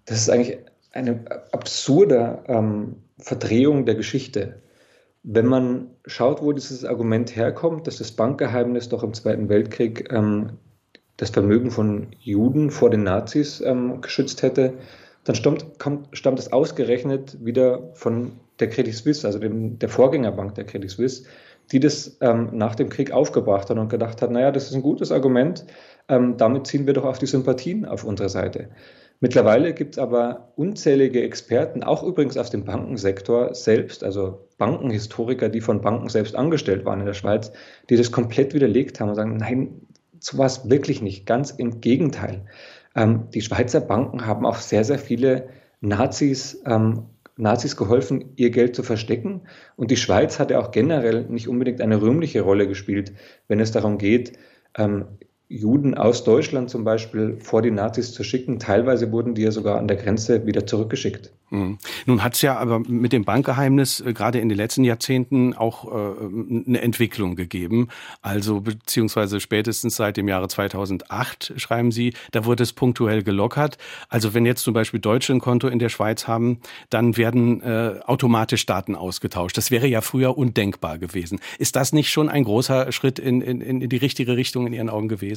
[0.06, 0.58] Das ist eigentlich
[0.92, 4.62] eine absurde ähm, Verdrehung der Geschichte.
[5.24, 10.52] Wenn man schaut, wo dieses Argument herkommt, dass das Bankgeheimnis doch im Zweiten Weltkrieg ähm,
[11.18, 14.74] das Vermögen von Juden vor den Nazis ähm, geschützt hätte,
[15.24, 20.56] dann stammt, kommt, stammt es ausgerechnet wieder von der Credit Suisse, also dem, der Vorgängerbank
[20.56, 21.24] der Credit Suisse,
[21.72, 24.82] die das ähm, nach dem Krieg aufgebracht hat und gedacht hat, naja, das ist ein
[24.82, 25.66] gutes Argument,
[26.08, 28.70] ähm, damit ziehen wir doch auf die Sympathien auf unsere Seite.
[29.20, 35.62] Mittlerweile gibt es aber unzählige Experten, auch übrigens aus dem Bankensektor selbst, also Bankenhistoriker, die
[35.62, 37.52] von Banken selbst angestellt waren in der Schweiz,
[37.90, 39.82] die das komplett widerlegt haben und sagen, nein,
[40.20, 41.26] sowas wirklich nicht.
[41.26, 42.46] Ganz im Gegenteil.
[42.96, 45.50] Ähm, die Schweizer Banken haben auch sehr, sehr viele
[45.82, 47.06] Nazis, ähm,
[47.38, 49.42] Nazis geholfen, ihr Geld zu verstecken.
[49.76, 53.14] Und die Schweiz hat ja auch generell nicht unbedingt eine rühmliche Rolle gespielt,
[53.48, 54.38] wenn es darum geht,
[54.76, 55.06] ähm,
[55.50, 58.60] Juden aus Deutschland zum Beispiel vor die Nazis zu schicken.
[58.60, 61.32] Teilweise wurden die ja sogar an der Grenze wieder zurückgeschickt.
[61.50, 61.78] Mhm.
[62.06, 65.86] Nun hat es ja aber mit dem Bankgeheimnis äh, gerade in den letzten Jahrzehnten auch
[65.86, 66.26] äh,
[66.68, 67.88] eine Entwicklung gegeben.
[68.22, 73.78] Also beziehungsweise spätestens seit dem Jahre 2008, schreiben Sie, da wurde es punktuell gelockert.
[74.10, 78.00] Also wenn jetzt zum Beispiel Deutsche ein Konto in der Schweiz haben, dann werden äh,
[78.06, 79.56] automatisch Daten ausgetauscht.
[79.56, 81.40] Das wäre ja früher undenkbar gewesen.
[81.60, 84.90] Ist das nicht schon ein großer Schritt in, in, in die richtige Richtung in Ihren
[84.90, 85.37] Augen gewesen?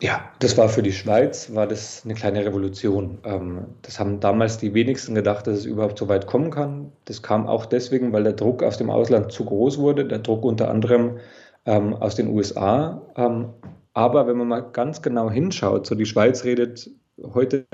[0.00, 3.18] Ja, das war für die Schweiz, war das eine kleine Revolution.
[3.24, 6.92] Ähm, das haben damals die wenigsten gedacht, dass es überhaupt so weit kommen kann.
[7.06, 10.44] Das kam auch deswegen, weil der Druck aus dem Ausland zu groß wurde, der Druck
[10.44, 11.18] unter anderem
[11.66, 13.02] ähm, aus den USA.
[13.16, 13.48] Ähm,
[13.92, 16.88] aber wenn man mal ganz genau hinschaut, so die Schweiz redet
[17.34, 17.66] heute,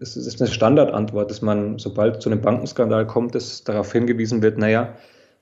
[0.00, 4.58] es ist eine Standardantwort, dass man, sobald zu einem Bankenskandal kommt, dass darauf hingewiesen wird,
[4.58, 4.96] naja,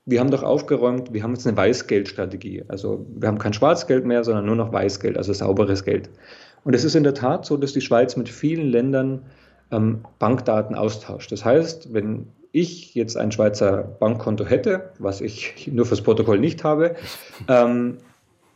[0.09, 2.63] wir haben doch aufgeräumt, wir haben jetzt eine Weißgeldstrategie.
[2.67, 6.09] Also wir haben kein Schwarzgeld mehr, sondern nur noch Weißgeld, also sauberes Geld.
[6.63, 9.21] Und es ist in der Tat so, dass die Schweiz mit vielen Ländern
[9.71, 11.31] ähm, Bankdaten austauscht.
[11.31, 16.63] Das heißt, wenn ich jetzt ein Schweizer Bankkonto hätte, was ich nur fürs Protokoll nicht
[16.63, 16.95] habe,
[17.47, 17.97] ähm,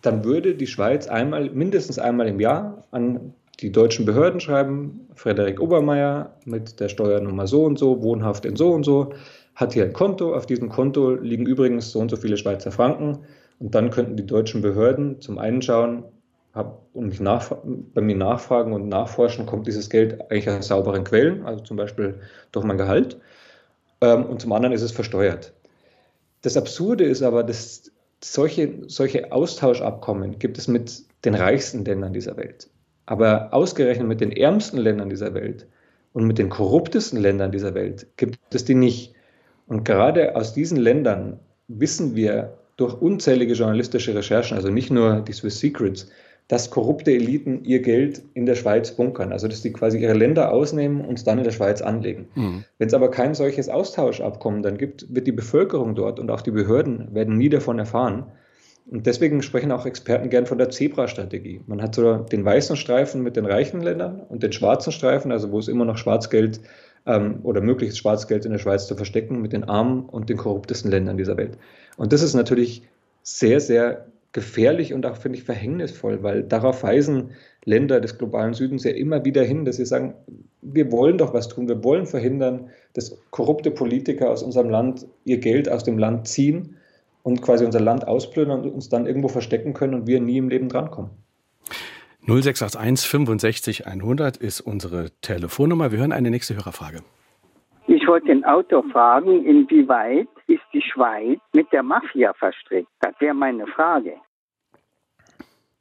[0.02, 5.62] dann würde die Schweiz einmal, mindestens einmal im Jahr an die deutschen Behörden schreiben, Frederik
[5.62, 9.14] Obermeier mit der Steuernummer so und so, wohnhaft in so und so,
[9.56, 10.36] hat hier ein Konto.
[10.36, 13.20] Auf diesem Konto liegen übrigens so und so viele Schweizer Franken.
[13.60, 16.06] Und dann könnten die deutschen Behörden zum einen schauen,
[16.94, 17.52] und mich nach,
[17.94, 22.20] bei mir nachfragen und nachforschen, kommt dieses Geld eigentlich aus sauberen Quellen, also zum Beispiel
[22.52, 23.20] durch mein Gehalt.
[24.02, 25.54] Ähm, und zum anderen ist es versteuert.
[26.44, 27.92] Das Absurde ist aber, dass
[28.24, 32.70] solche, solche Austauschabkommen gibt es mit den reichsten Ländern dieser Welt.
[33.06, 35.68] Aber ausgerechnet mit den ärmsten Ländern dieser Welt
[36.14, 39.16] und mit den korruptesten Ländern dieser Welt gibt es die nicht.
[39.68, 45.34] Und gerade aus diesen Ländern wissen wir durch unzählige journalistische Recherchen, also nicht nur die
[45.34, 46.10] Swiss Secrets,
[46.48, 50.52] dass korrupte Eliten ihr Geld in der Schweiz bunkern, also dass die quasi ihre Länder
[50.52, 52.28] ausnehmen und es dann in der Schweiz anlegen.
[52.36, 52.66] Mhm.
[52.78, 56.52] Wenn es aber kein solches Austauschabkommen dann gibt, wird die Bevölkerung dort und auch die
[56.52, 58.26] Behörden werden nie davon erfahren.
[58.86, 61.62] Und deswegen sprechen auch Experten gern von der Zebra-Strategie.
[61.68, 65.52] Man hat so den weißen Streifen mit den reichen Ländern und den schwarzen Streifen, also
[65.52, 66.60] wo es immer noch Schwarzgeld
[67.06, 70.92] ähm, oder möglichst Schwarzgeld in der Schweiz zu verstecken, mit den armen und den korruptesten
[70.92, 71.58] Ländern dieser Welt.
[71.98, 72.84] Und das ist natürlich
[73.24, 77.32] sehr, sehr gefährlich und auch, finde ich, verhängnisvoll, weil darauf weisen
[77.66, 80.16] Länder des globalen Südens ja immer wieder hin, dass sie sagen,
[80.62, 85.38] wir wollen doch was tun, wir wollen verhindern, dass korrupte Politiker aus unserem Land ihr
[85.38, 86.78] Geld aus dem Land ziehen
[87.22, 90.50] und quasi unser Land ausplündern und uns dann irgendwo verstecken können und wir nie im
[90.50, 91.12] Leben drankommen.
[92.26, 95.92] 0681 65 100 ist unsere Telefonnummer.
[95.92, 97.00] Wir hören eine nächste Hörerfrage.
[97.88, 102.88] Ich wollte den Autor fragen, inwieweit ist die Schweiz mit der Mafia verstrickt?
[103.02, 104.14] Das wäre meine Frage.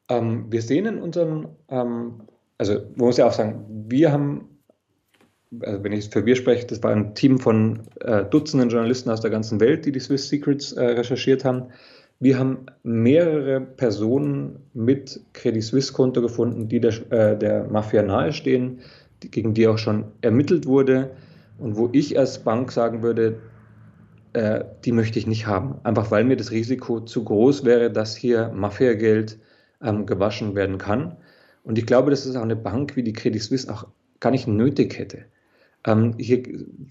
[0.08, 2.22] Ähm, wir sehen in unserem, ähm,
[2.58, 4.64] also man muss ja auch sagen, wir haben,
[5.60, 9.20] also wenn ich für wir spreche, das war ein Team von äh, Dutzenden Journalisten aus
[9.20, 11.68] der ganzen Welt, die die Swiss Secrets äh, recherchiert haben.
[12.22, 18.78] Wir haben mehrere Personen mit Credit Suisse Konto gefunden, die der, äh, der Mafia nahestehen,
[19.24, 21.10] die, gegen die auch schon ermittelt wurde
[21.58, 23.40] und wo ich als Bank sagen würde,
[24.34, 25.80] äh, die möchte ich nicht haben.
[25.82, 29.40] Einfach weil mir das Risiko zu groß wäre, dass hier Mafiageld
[29.82, 31.16] ähm, gewaschen werden kann.
[31.64, 33.88] Und ich glaube, dass es auch eine Bank wie die Credit Suisse auch
[34.20, 35.24] gar nicht nötig hätte.
[35.84, 36.44] Ähm, hier,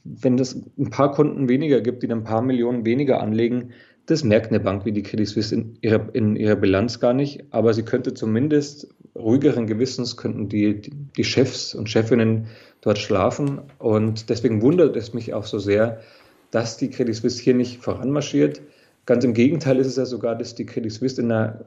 [0.04, 3.72] wenn es ein paar Kunden weniger gibt, die ein paar Millionen weniger anlegen,
[4.06, 7.46] das merkt eine Bank wie die Credit Suisse in ihrer, in ihrer Bilanz gar nicht.
[7.52, 12.48] Aber sie könnte zumindest ruhigeren Gewissens, könnten die, die Chefs und Chefinnen
[12.82, 13.62] dort schlafen.
[13.78, 16.00] Und deswegen wundert es mich auch so sehr,
[16.50, 18.62] dass die Credit Suisse hier nicht voranmarschiert.
[19.06, 21.66] Ganz im Gegenteil ist es ja sogar, dass die Credit Suisse in einer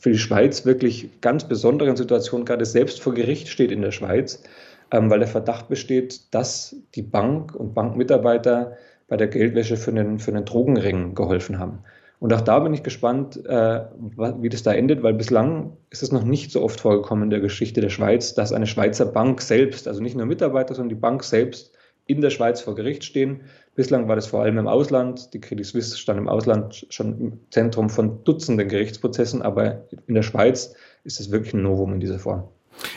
[0.00, 4.42] für die Schweiz wirklich ganz besonderen Situation gerade selbst vor Gericht steht in der Schweiz,
[4.90, 8.76] ähm, weil der Verdacht besteht, dass die Bank und Bankmitarbeiter
[9.10, 11.80] bei der Geldwäsche für einen, für einen Drogenring geholfen haben.
[12.20, 16.12] Und auch da bin ich gespannt, äh, wie das da endet, weil bislang ist es
[16.12, 19.88] noch nicht so oft vorgekommen in der Geschichte der Schweiz, dass eine Schweizer Bank selbst,
[19.88, 21.72] also nicht nur Mitarbeiter, sondern die Bank selbst
[22.06, 23.40] in der Schweiz vor Gericht stehen.
[23.74, 25.32] Bislang war das vor allem im Ausland.
[25.34, 30.22] Die Credit Suisse stand im Ausland schon im Zentrum von Dutzenden Gerichtsprozessen, aber in der
[30.22, 32.44] Schweiz ist es wirklich ein Novum in dieser Form.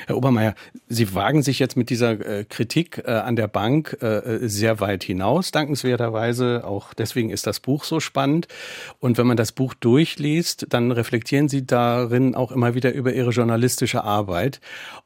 [0.07, 0.55] Herr Obermeier,
[0.88, 5.03] Sie wagen sich jetzt mit dieser äh, Kritik äh, an der Bank äh, sehr weit
[5.03, 6.63] hinaus, dankenswerterweise.
[6.65, 8.47] Auch deswegen ist das Buch so spannend.
[8.99, 13.31] Und wenn man das Buch durchliest, dann reflektieren Sie darin auch immer wieder über Ihre
[13.31, 14.59] journalistische Arbeit.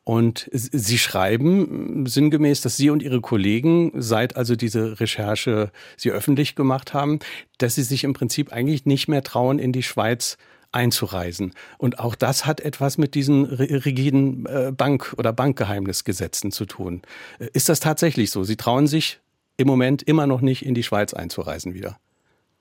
[0.03, 6.55] Und Sie schreiben sinngemäß, dass Sie und Ihre Kollegen, seit also diese Recherche Sie öffentlich
[6.55, 7.19] gemacht haben,
[7.57, 10.37] dass Sie sich im Prinzip eigentlich nicht mehr trauen, in die Schweiz
[10.71, 11.53] einzureisen.
[11.77, 17.01] Und auch das hat etwas mit diesen rigiden äh, Bank- oder Bankgeheimnisgesetzen zu tun.
[17.39, 18.43] Äh, ist das tatsächlich so?
[18.43, 19.19] Sie trauen sich
[19.57, 21.97] im Moment immer noch nicht in die Schweiz einzureisen wieder?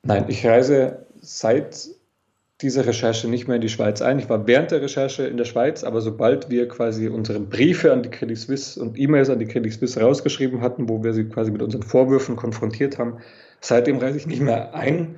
[0.03, 1.89] Nein, ich reise seit
[2.63, 4.19] dieser Recherche nicht mehr in die Schweiz ein.
[4.19, 8.03] Ich war während der Recherche in der Schweiz, aber sobald wir quasi unsere Briefe an
[8.03, 11.51] die Credit Suisse und E-Mails an die Credit Suisse rausgeschrieben hatten, wo wir sie quasi
[11.51, 13.19] mit unseren Vorwürfen konfrontiert haben,
[13.61, 15.17] seitdem reise ich nicht mehr ein.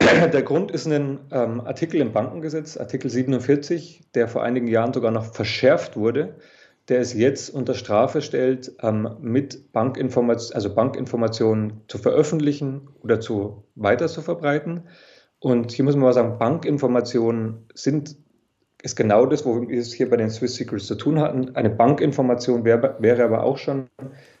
[0.32, 5.10] Der Grund ist ein ähm, Artikel im Bankengesetz, Artikel 47, der vor einigen Jahren sogar
[5.10, 6.36] noch verschärft wurde,
[6.88, 13.64] der es jetzt unter Strafe stellt, ähm, mit Bankinformation, also Bankinformationen zu veröffentlichen oder zu
[13.74, 14.84] weiter zu verbreiten.
[15.38, 18.16] Und hier muss man mal sagen, Bankinformationen sind
[18.82, 21.54] ist genau das, wo wir es hier bei den Swiss Secrets zu tun hatten.
[21.54, 23.88] Eine Bankinformation wäre, wäre aber auch schon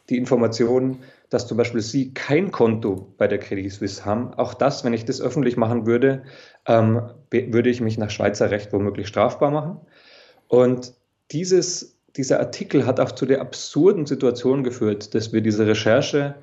[0.08, 4.34] die Information, dass zum Beispiel Sie kein Konto bei der Credit Suisse haben.
[4.34, 6.24] Auch das, wenn ich das öffentlich machen würde,
[6.66, 9.80] ähm, würde ich mich nach Schweizer Recht womöglich strafbar machen.
[10.48, 10.92] Und
[11.30, 16.34] dieses, dieser Artikel hat auch zu der absurden Situation geführt, dass wir diese Recherche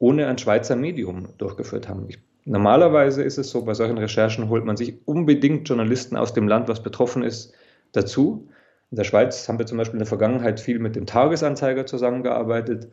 [0.00, 2.06] ohne ein Schweizer Medium durchgeführt haben.
[2.08, 6.48] Ich, normalerweise ist es so, bei solchen Recherchen holt man sich unbedingt Journalisten aus dem
[6.48, 7.54] Land, was betroffen ist,
[7.92, 8.48] dazu.
[8.90, 12.88] In der Schweiz haben wir zum Beispiel in der Vergangenheit viel mit dem Tagesanzeiger zusammengearbeitet.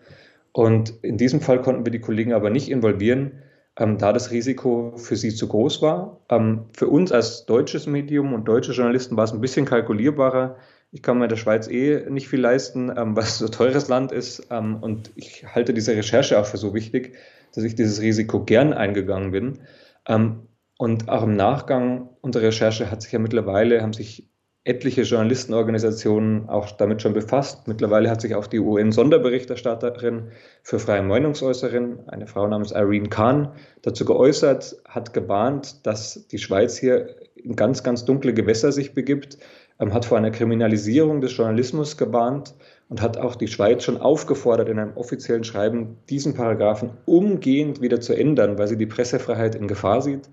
[0.51, 3.43] Und in diesem Fall konnten wir die Kollegen aber nicht involvieren,
[3.77, 6.19] ähm, da das Risiko für sie zu groß war.
[6.29, 10.57] Ähm, für uns als deutsches Medium und deutsche Journalisten war es ein bisschen kalkulierbarer.
[10.91, 14.12] Ich kann mir in der Schweiz eh nicht viel leisten, ähm, was so teures Land
[14.12, 14.47] ist.
[14.49, 17.15] Ähm, und ich halte diese Recherche auch für so wichtig,
[17.53, 19.59] dass ich dieses Risiko gern eingegangen bin.
[20.07, 24.29] Ähm, und auch im Nachgang unserer Recherche hat sich ja mittlerweile, haben sich
[24.69, 27.67] etliche Journalistenorganisationen auch damit schon befasst.
[27.67, 30.27] Mittlerweile hat sich auch die UN-Sonderberichterstatterin
[30.62, 33.51] für freie Meinungsäußerin, eine Frau namens Irene Khan,
[33.82, 39.39] dazu geäußert, hat gewarnt, dass die Schweiz hier in ganz, ganz dunkle Gewässer sich begibt,
[39.79, 42.53] ähm, hat vor einer Kriminalisierung des Journalismus gewarnt
[42.89, 47.99] und hat auch die Schweiz schon aufgefordert, in einem offiziellen Schreiben diesen Paragraphen umgehend wieder
[48.01, 50.29] zu ändern, weil sie die Pressefreiheit in Gefahr sieht.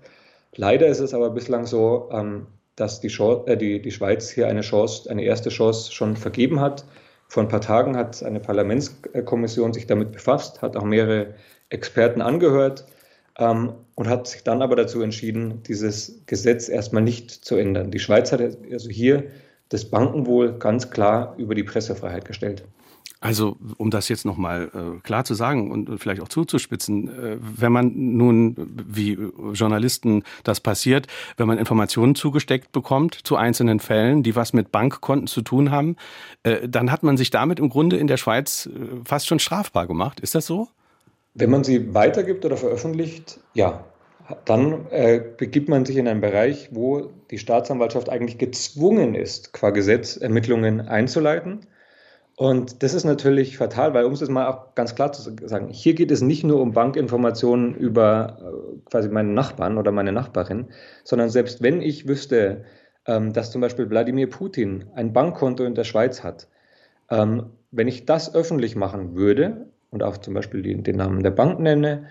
[0.55, 2.47] Leider ist es aber bislang so, ähm,
[2.77, 6.85] dass die, äh, die, die Schweiz hier eine Chance, eine erste Chance schon vergeben hat.
[7.27, 11.33] Vor ein paar Tagen hat eine Parlamentskommission sich damit befasst, hat auch mehrere
[11.69, 12.85] Experten angehört
[13.37, 17.91] ähm, und hat sich dann aber dazu entschieden, dieses Gesetz erstmal nicht zu ändern.
[17.91, 19.25] Die Schweiz hat also hier
[19.69, 22.63] das Bankenwohl ganz klar über die Pressefreiheit gestellt.
[23.19, 27.71] Also, um das jetzt nochmal äh, klar zu sagen und vielleicht auch zuzuspitzen, äh, wenn
[27.71, 28.55] man nun,
[28.87, 29.17] wie
[29.53, 35.25] Journalisten das passiert, wenn man Informationen zugesteckt bekommt zu einzelnen Fällen, die was mit Bankkonten
[35.25, 35.95] zu tun haben,
[36.43, 39.87] äh, dann hat man sich damit im Grunde in der Schweiz äh, fast schon strafbar
[39.87, 40.19] gemacht.
[40.19, 40.67] Ist das so?
[41.33, 43.83] Wenn man sie weitergibt oder veröffentlicht, ja.
[44.43, 49.69] Dann äh, begibt man sich in einen Bereich, wo die Staatsanwaltschaft eigentlich gezwungen ist, qua
[49.69, 51.65] Gesetz Ermittlungen einzuleiten.
[52.39, 55.95] Und das ist natürlich fatal, weil um es mal auch ganz klar zu sagen, hier
[55.95, 60.67] geht es nicht nur um Bankinformationen über äh, quasi meinen Nachbarn oder meine Nachbarin,
[61.03, 62.63] sondern selbst wenn ich wüsste,
[63.07, 66.47] ähm, dass zum Beispiel Wladimir Putin ein Bankkonto in der Schweiz hat,
[67.09, 71.59] ähm, wenn ich das öffentlich machen würde und auch zum Beispiel den, Namen der Bank
[71.59, 72.05] nenne,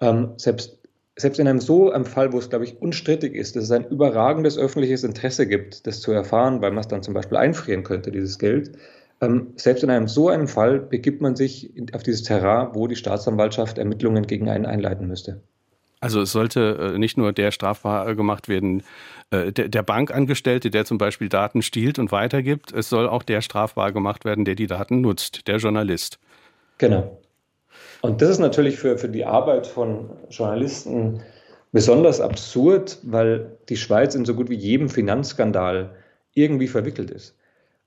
[0.00, 0.78] ähm, selbst
[1.14, 3.88] selbst in einem so einem Fall, wo es, glaube ich, unstrittig ist, dass es ein
[3.88, 8.12] überragendes öffentliches Interesse gibt, das zu erfahren, weil man es dann zum Beispiel einfrieren könnte,
[8.12, 8.78] dieses Geld,
[9.20, 12.96] ähm, selbst in einem so einem Fall begibt man sich auf dieses Terrain, wo die
[12.96, 15.40] Staatsanwaltschaft Ermittlungen gegen einen einleiten müsste.
[16.00, 18.84] Also es sollte äh, nicht nur der strafbar gemacht werden,
[19.30, 23.92] äh, der Bankangestellte, der zum Beispiel Daten stiehlt und weitergibt, es soll auch der strafbar
[23.92, 26.20] gemacht werden, der die Daten nutzt, der Journalist.
[26.78, 27.18] Genau.
[28.00, 31.20] Und das ist natürlich für, für die Arbeit von Journalisten
[31.72, 35.96] besonders absurd, weil die Schweiz in so gut wie jedem Finanzskandal
[36.32, 37.36] irgendwie verwickelt ist.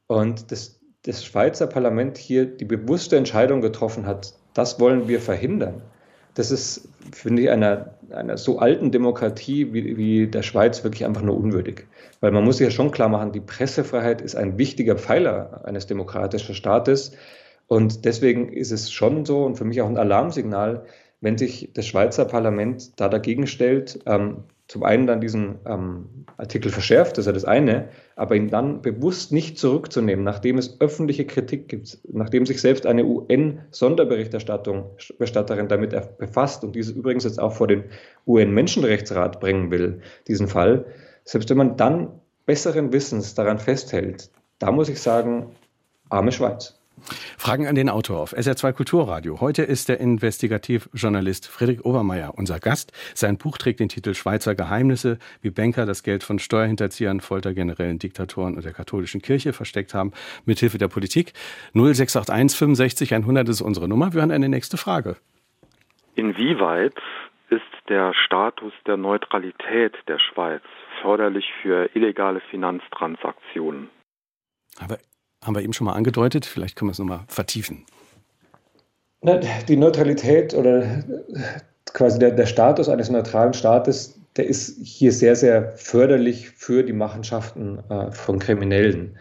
[0.08, 5.82] Und das, das Schweizer Parlament hier die bewusste Entscheidung getroffen hat, das wollen wir verhindern.
[6.34, 11.22] Das ist, finde ich, einer, einer so alten Demokratie wie, wie der Schweiz wirklich einfach
[11.22, 11.88] nur unwürdig.
[12.22, 15.88] Weil man muss sich ja schon klar machen, die Pressefreiheit ist ein wichtiger Pfeiler eines
[15.88, 17.12] demokratischen Staates.
[17.68, 20.86] Und deswegen ist es schon so und für mich auch ein Alarmsignal,
[21.22, 26.72] wenn sich das Schweizer Parlament da dagegen stellt, ähm, zum einen dann diesen ähm, Artikel
[26.72, 31.26] verschärft, das ist ja das eine, aber ihn dann bewusst nicht zurückzunehmen, nachdem es öffentliche
[31.26, 37.68] Kritik gibt, nachdem sich selbst eine UN-Sonderberichterstatterin damit befasst und diese übrigens jetzt auch vor
[37.68, 37.84] den
[38.26, 40.86] UN-Menschenrechtsrat bringen will, diesen Fall,
[41.26, 42.08] selbst wenn man dann
[42.46, 45.52] besseren Wissens daran festhält, da muss ich sagen,
[46.10, 46.81] arme Schweiz.
[47.38, 49.42] Fragen an den Autor auf SR2 Kulturradio.
[49.42, 52.92] Heute ist der Investigativjournalist Friedrich Obermeier unser Gast.
[53.14, 58.56] Sein Buch trägt den Titel Schweizer Geheimnisse, wie Banker das Geld von Steuerhinterziehern, Foltergenerälen, Diktatoren
[58.56, 60.12] und der katholischen Kirche versteckt haben,
[60.46, 61.34] mithilfe der Politik.
[61.74, 64.14] 0681 65 100 ist unsere Nummer.
[64.14, 65.18] Wir hören eine nächste Frage.
[66.16, 66.96] Inwieweit
[67.50, 70.64] ist der Status der Neutralität der Schweiz
[71.02, 73.90] förderlich für illegale Finanztransaktionen?
[74.80, 74.98] Aber
[75.42, 76.46] haben wir eben schon mal angedeutet.
[76.46, 77.86] Vielleicht können wir es nochmal vertiefen.
[79.68, 81.04] Die Neutralität oder
[81.94, 86.94] quasi der, der Status eines neutralen Staates, der ist hier sehr, sehr förderlich für die
[86.94, 89.18] Machenschaften äh, von Kriminellen.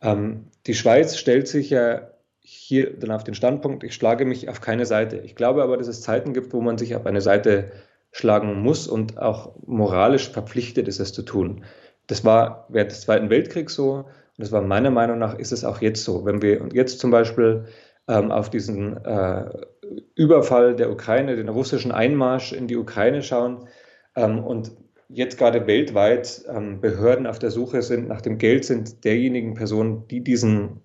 [0.00, 2.08] Ähm, die Schweiz stellt sich ja
[2.40, 5.16] hier dann auf den Standpunkt, ich schlage mich auf keine Seite.
[5.18, 7.70] Ich glaube aber, dass es Zeiten gibt, wo man sich auf eine Seite
[8.12, 11.64] schlagen muss und auch moralisch verpflichtet ist, es zu tun.
[12.06, 14.04] Das war während des Zweiten Weltkriegs so,
[14.36, 16.24] und das war meiner Meinung nach, ist es auch jetzt so.
[16.24, 17.66] Wenn wir jetzt zum Beispiel
[18.08, 19.44] ähm, auf diesen äh,
[20.14, 23.68] Überfall der Ukraine, den russischen Einmarsch in die Ukraine schauen
[24.16, 24.72] ähm, und
[25.08, 30.08] jetzt gerade weltweit ähm, Behörden auf der Suche sind nach dem Geld sind derjenigen Personen,
[30.08, 30.80] die diesen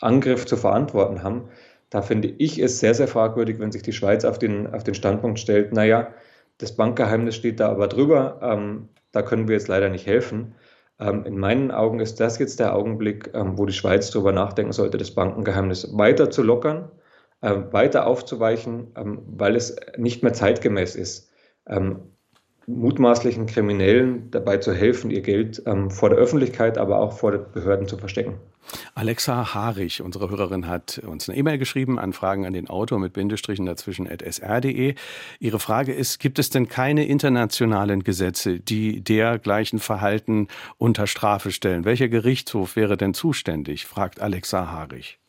[0.00, 1.48] Angriff zu verantworten haben,
[1.90, 4.94] da finde ich es sehr, sehr fragwürdig, wenn sich die Schweiz auf den, auf den
[4.94, 6.12] Standpunkt stellt, naja,
[6.58, 10.54] das Bankgeheimnis steht da aber drüber, ähm, da können wir jetzt leider nicht helfen.
[10.98, 14.72] Ähm, in meinen Augen ist das jetzt der Augenblick, ähm, wo die Schweiz darüber nachdenken
[14.72, 16.90] sollte, das Bankengeheimnis weiter zu lockern,
[17.42, 21.30] ähm, weiter aufzuweichen, weil es nicht mehr zeitgemäß ist,
[22.66, 27.44] mutmaßlichen Kriminellen dabei zu helfen, ihr Geld ähm, vor der Öffentlichkeit, aber auch vor den
[27.52, 28.34] Behörden zu verstecken.
[28.94, 33.12] Alexa Harich, unsere Hörerin, hat uns eine E-Mail geschrieben an Fragen an den Autor mit
[33.12, 34.96] Bindestrichen dazwischen at sr.de.
[35.38, 40.48] Ihre Frage ist, gibt es denn keine internationalen Gesetze, die dergleichen Verhalten
[40.78, 41.84] unter Strafe stellen?
[41.84, 43.86] Welcher Gerichtshof wäre denn zuständig?
[43.86, 45.20] fragt Alexa Harich.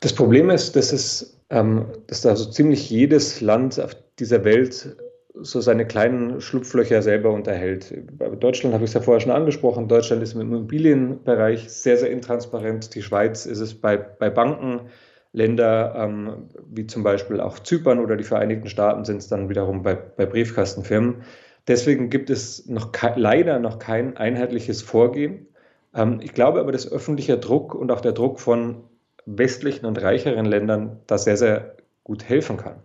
[0.00, 4.96] Das Problem ist, dass es ähm, dass da so ziemlich jedes Land auf dieser Welt
[5.42, 7.94] so seine kleinen Schlupflöcher selber unterhält.
[8.18, 9.88] Bei Deutschland habe ich es ja vorher schon angesprochen.
[9.88, 12.94] Deutschland ist im Immobilienbereich sehr, sehr intransparent.
[12.94, 14.88] Die Schweiz ist es bei, bei Banken.
[15.32, 19.82] Länder ähm, wie zum Beispiel auch Zypern oder die Vereinigten Staaten sind es dann wiederum
[19.82, 21.22] bei, bei Briefkastenfirmen.
[21.68, 25.46] Deswegen gibt es noch leider noch kein einheitliches Vorgehen.
[25.94, 28.84] Ähm, ich glaube aber, dass öffentlicher Druck und auch der Druck von
[29.26, 32.82] westlichen und reicheren Ländern da sehr, sehr gut helfen kann.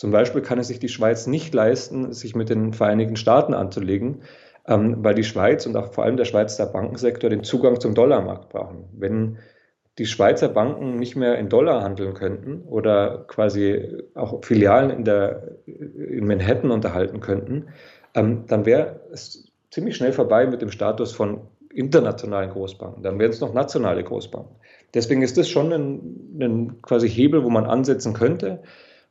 [0.00, 4.22] Zum Beispiel kann es sich die Schweiz nicht leisten, sich mit den Vereinigten Staaten anzulegen,
[4.66, 8.48] ähm, weil die Schweiz und auch vor allem der Schweizer Bankensektor den Zugang zum Dollarmarkt
[8.48, 8.88] brauchen.
[8.94, 9.40] Wenn
[9.98, 15.58] die Schweizer Banken nicht mehr in Dollar handeln könnten oder quasi auch Filialen in, der,
[15.66, 17.66] in Manhattan unterhalten könnten,
[18.14, 21.42] ähm, dann wäre es ziemlich schnell vorbei mit dem Status von
[21.74, 23.02] internationalen Großbanken.
[23.02, 24.56] Dann wären es noch nationale Großbanken.
[24.94, 28.62] Deswegen ist das schon ein, ein quasi Hebel, wo man ansetzen könnte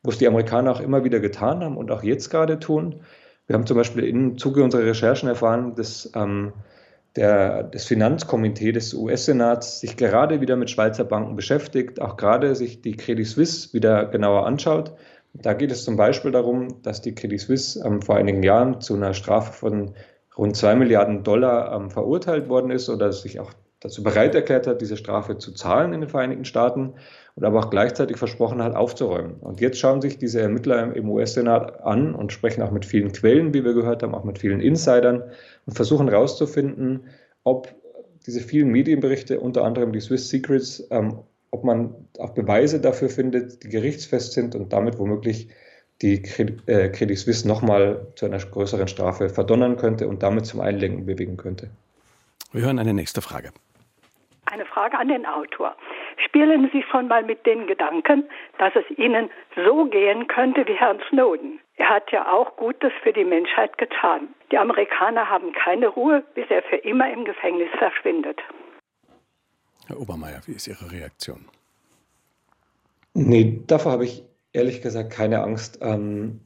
[0.03, 3.01] wo es die Amerikaner auch immer wieder getan haben und auch jetzt gerade tun.
[3.47, 6.53] Wir haben zum Beispiel im Zuge unserer Recherchen erfahren, dass ähm,
[7.15, 12.81] der, das Finanzkomitee des US-Senats sich gerade wieder mit Schweizer Banken beschäftigt, auch gerade sich
[12.81, 14.93] die Credit Suisse wieder genauer anschaut.
[15.33, 18.95] Da geht es zum Beispiel darum, dass die Credit Suisse ähm, vor einigen Jahren zu
[18.95, 19.93] einer Strafe von
[20.37, 24.81] rund zwei Milliarden Dollar ähm, verurteilt worden ist oder sich auch dazu bereit erklärt hat,
[24.81, 26.93] diese Strafe zu zahlen in den Vereinigten Staaten
[27.39, 29.35] und aber auch gleichzeitig versprochen hat, aufzuräumen.
[29.39, 33.53] Und jetzt schauen sich diese Ermittler im US-Senat an und sprechen auch mit vielen Quellen,
[33.53, 35.23] wie wir gehört haben, auch mit vielen Insidern
[35.65, 37.05] und versuchen herauszufinden,
[37.45, 37.73] ob
[38.25, 41.19] diese vielen Medienberichte, unter anderem die Swiss Secrets, ähm,
[41.51, 45.47] ob man auch Beweise dafür findet, die gerichtsfest sind und damit womöglich
[46.01, 46.21] die
[46.65, 51.37] äh, Credit Suisse nochmal zu einer größeren Strafe verdonnern könnte und damit zum Einlenken bewegen
[51.37, 51.69] könnte.
[52.51, 53.51] Wir hören eine nächste Frage.
[54.47, 55.77] Eine Frage an den Autor.
[56.25, 60.99] Spielen Sie schon mal mit den Gedanken, dass es Ihnen so gehen könnte wie Herrn
[61.09, 61.59] Snowden?
[61.77, 64.27] Er hat ja auch Gutes für die Menschheit getan.
[64.51, 68.39] Die Amerikaner haben keine Ruhe, bis er für immer im Gefängnis verschwindet.
[69.87, 71.45] Herr Obermeier, wie ist Ihre Reaktion?
[73.13, 75.79] Nee, davor habe ich ehrlich gesagt keine Angst.
[75.81, 76.41] Ähm,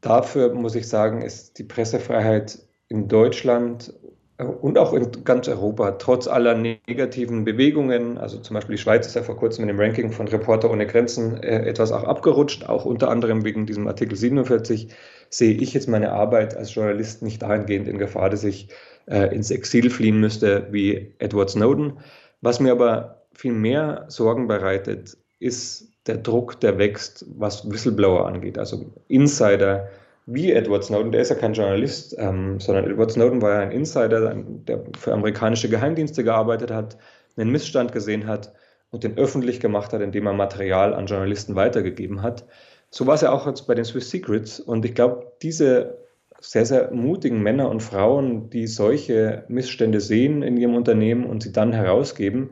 [0.00, 3.92] dafür muss ich sagen, ist die Pressefreiheit in Deutschland
[4.38, 9.14] und auch in ganz Europa, trotz aller negativen Bewegungen, also zum Beispiel die Schweiz ist
[9.14, 12.84] ja vor kurzem in dem Ranking von Reporter ohne Grenzen äh, etwas auch abgerutscht, auch
[12.84, 14.94] unter anderem wegen diesem Artikel 47,
[15.28, 18.68] sehe ich jetzt meine Arbeit als Journalist nicht dahingehend in Gefahr, dass ich
[19.06, 21.98] äh, ins Exil fliehen müsste wie Edward Snowden.
[22.40, 28.56] Was mir aber viel mehr Sorgen bereitet, ist der Druck, der wächst, was Whistleblower angeht,
[28.56, 29.88] also Insider,
[30.30, 33.72] wie Edward Snowden, der ist ja kein Journalist, ähm, sondern Edward Snowden war ja ein
[33.72, 36.98] Insider, der für amerikanische Geheimdienste gearbeitet hat,
[37.38, 38.52] einen Missstand gesehen hat
[38.90, 42.44] und den öffentlich gemacht hat, indem er Material an Journalisten weitergegeben hat.
[42.90, 44.60] So war es ja auch jetzt bei den Swiss Secrets.
[44.60, 45.98] Und ich glaube, diese
[46.40, 51.52] sehr, sehr mutigen Männer und Frauen, die solche Missstände sehen in ihrem Unternehmen und sie
[51.52, 52.50] dann herausgeben,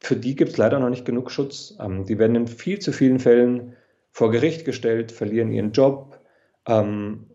[0.00, 1.76] für die gibt es leider noch nicht genug Schutz.
[1.78, 3.76] Ähm, die werden in viel zu vielen Fällen
[4.10, 6.19] vor Gericht gestellt, verlieren ihren Job,
[6.66, 7.26] ähm,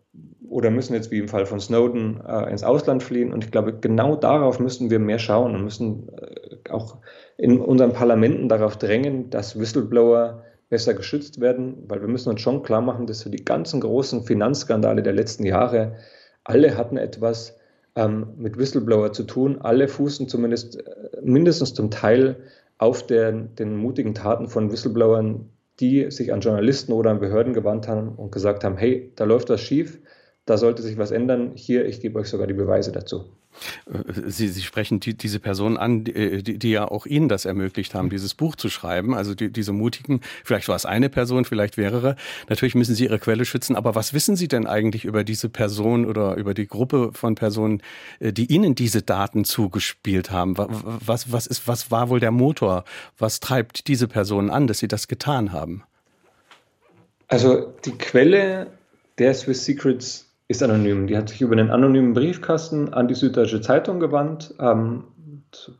[0.47, 3.33] oder müssen jetzt wie im Fall von Snowden äh, ins Ausland fliehen.
[3.33, 6.97] Und ich glaube, genau darauf müssen wir mehr schauen und müssen äh, auch
[7.37, 12.63] in unseren Parlamenten darauf drängen, dass Whistleblower besser geschützt werden, weil wir müssen uns schon
[12.63, 15.95] klar machen, dass für die ganzen großen Finanzskandale der letzten Jahre
[16.43, 17.57] alle hatten etwas
[17.95, 19.59] ähm, mit Whistleblower zu tun.
[19.61, 22.37] Alle fußen zumindest äh, mindestens zum Teil
[22.77, 27.87] auf der, den mutigen Taten von Whistleblowern, die sich an Journalisten oder an Behörden gewandt
[27.87, 29.99] haben und gesagt haben, hey, da läuft was schief,
[30.45, 31.53] da sollte sich was ändern.
[31.55, 33.25] Hier, ich gebe euch sogar die Beweise dazu.
[33.85, 37.93] Äh, Sie, Sie sprechen die, diese Personen an, die, die, ja auch Ihnen das ermöglicht
[37.93, 39.13] haben, dieses Buch zu schreiben.
[39.13, 42.15] Also die, diese mutigen, vielleicht war es eine Person, vielleicht mehrere.
[42.49, 43.75] Natürlich müssen Sie Ihre Quelle schützen.
[43.75, 47.81] Aber was wissen Sie denn eigentlich über diese Person oder über die Gruppe von Personen,
[48.19, 50.55] äh, die Ihnen diese Daten zugespielt haben?
[50.57, 52.85] Was, was, ist, was war wohl der Motor?
[53.17, 55.83] Was treibt diese Personen an, dass sie das getan haben?
[57.27, 58.67] Also die Quelle
[59.17, 61.07] der Swiss Secrets ist anonym.
[61.07, 64.53] Die hat sich über einen anonymen Briefkasten an die Süddeutsche Zeitung gewandt.
[64.59, 65.05] Ähm,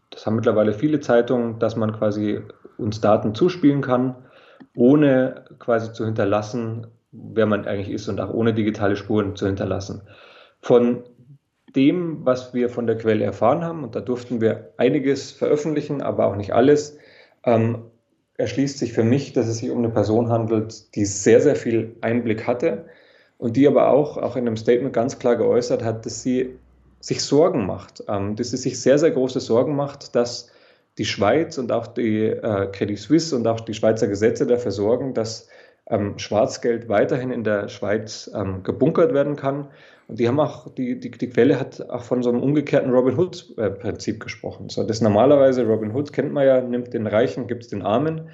[0.10, 2.40] das haben mittlerweile viele Zeitungen, dass man quasi
[2.78, 4.16] uns Daten zuspielen kann,
[4.76, 10.02] ohne quasi zu hinterlassen, wer man eigentlich ist und auch ohne digitale Spuren zu hinterlassen.
[10.62, 11.04] Von
[11.76, 16.26] dem, was wir von der Quelle erfahren haben, und da durften wir einiges veröffentlichen, aber
[16.26, 16.98] auch nicht alles,
[17.44, 17.84] ähm,
[18.38, 21.96] erschließt sich für mich, dass es sich um eine Person handelt, die sehr, sehr viel
[22.02, 22.86] Einblick hatte
[23.38, 26.56] und die aber auch, auch in einem Statement ganz klar geäußert hat, dass sie
[27.00, 30.52] sich Sorgen macht, ähm, dass sie sich sehr, sehr große Sorgen macht, dass
[30.98, 35.14] die Schweiz und auch die äh, Credit Suisse und auch die Schweizer Gesetze dafür sorgen,
[35.14, 35.48] dass
[35.88, 39.68] ähm, Schwarzgeld weiterhin in der Schweiz ähm, gebunkert werden kann.
[40.08, 43.18] Und die haben auch, die, die, die Quelle hat auch von so einem umgekehrten Robin
[43.18, 44.70] Hood-Prinzip gesprochen.
[44.70, 48.30] So, das normalerweise, Robin Hood kennt man ja, nimmt den Reichen, gibt es den Armen.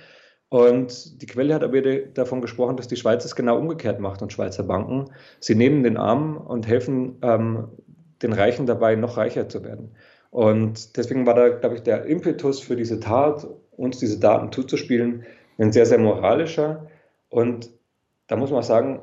[0.51, 4.33] Und die Quelle hat aber davon gesprochen, dass die Schweiz es genau umgekehrt macht und
[4.33, 5.05] Schweizer Banken.
[5.39, 7.69] Sie nehmen den Armen und helfen ähm,
[8.21, 9.91] den Reichen dabei, noch reicher zu werden.
[10.29, 13.47] Und deswegen war da, glaube ich, der Impetus für diese Tat,
[13.77, 15.23] uns diese Daten zuzuspielen,
[15.57, 16.85] ein sehr, sehr moralischer.
[17.29, 17.69] Und
[18.27, 18.99] da muss man sagen,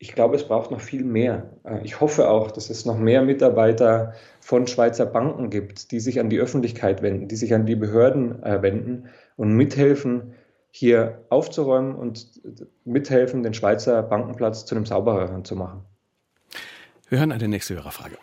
[0.00, 1.52] ich glaube, es braucht noch viel mehr.
[1.62, 6.18] Äh, ich hoffe auch, dass es noch mehr Mitarbeiter von Schweizer Banken gibt, die sich
[6.18, 9.04] an die Öffentlichkeit wenden, die sich an die Behörden äh, wenden
[9.36, 10.34] und mithelfen,
[10.76, 12.40] hier aufzuräumen und
[12.84, 15.84] mithelfen, den Schweizer Bankenplatz zu einem saubereren zu machen.
[17.08, 18.18] Wir hören eine nächste Hörerfrage.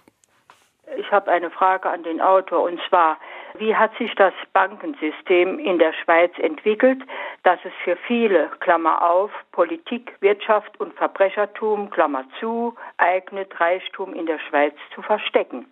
[0.98, 3.18] Ich habe eine Frage an den Autor und zwar,
[3.58, 7.02] wie hat sich das Bankensystem in der Schweiz entwickelt,
[7.44, 14.26] dass es für viele, Klammer auf, Politik, Wirtschaft und Verbrechertum, Klammer zu, eignet, Reichtum in
[14.26, 15.68] der Schweiz zu verstecken?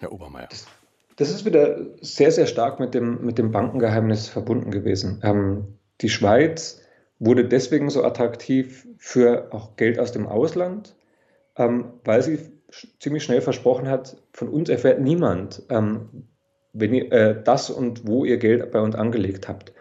[0.00, 0.48] Herr Obermeier.
[0.50, 0.66] Das,
[1.16, 5.20] das ist wieder sehr, sehr stark mit dem, mit dem Bankengeheimnis verbunden gewesen.
[5.22, 6.80] Ähm, die Schweiz
[7.18, 10.94] wurde deswegen so attraktiv für auch Geld aus dem Ausland,
[11.56, 12.38] ähm, weil sie
[12.98, 16.28] ziemlich schnell versprochen hat, von uns erfährt niemand, ähm,
[16.72, 19.72] wenn ihr äh, das und wo ihr Geld bei uns angelegt habt.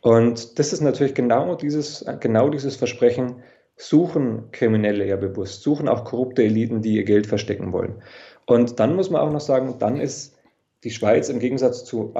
[0.00, 3.42] Und das ist natürlich genau dieses, genau dieses Versprechen,
[3.76, 8.02] suchen Kriminelle ja bewusst, suchen auch korrupte Eliten, die ihr Geld verstecken wollen.
[8.46, 10.37] Und dann muss man auch noch sagen, dann ist
[10.84, 12.14] die Schweiz im Gegensatz zu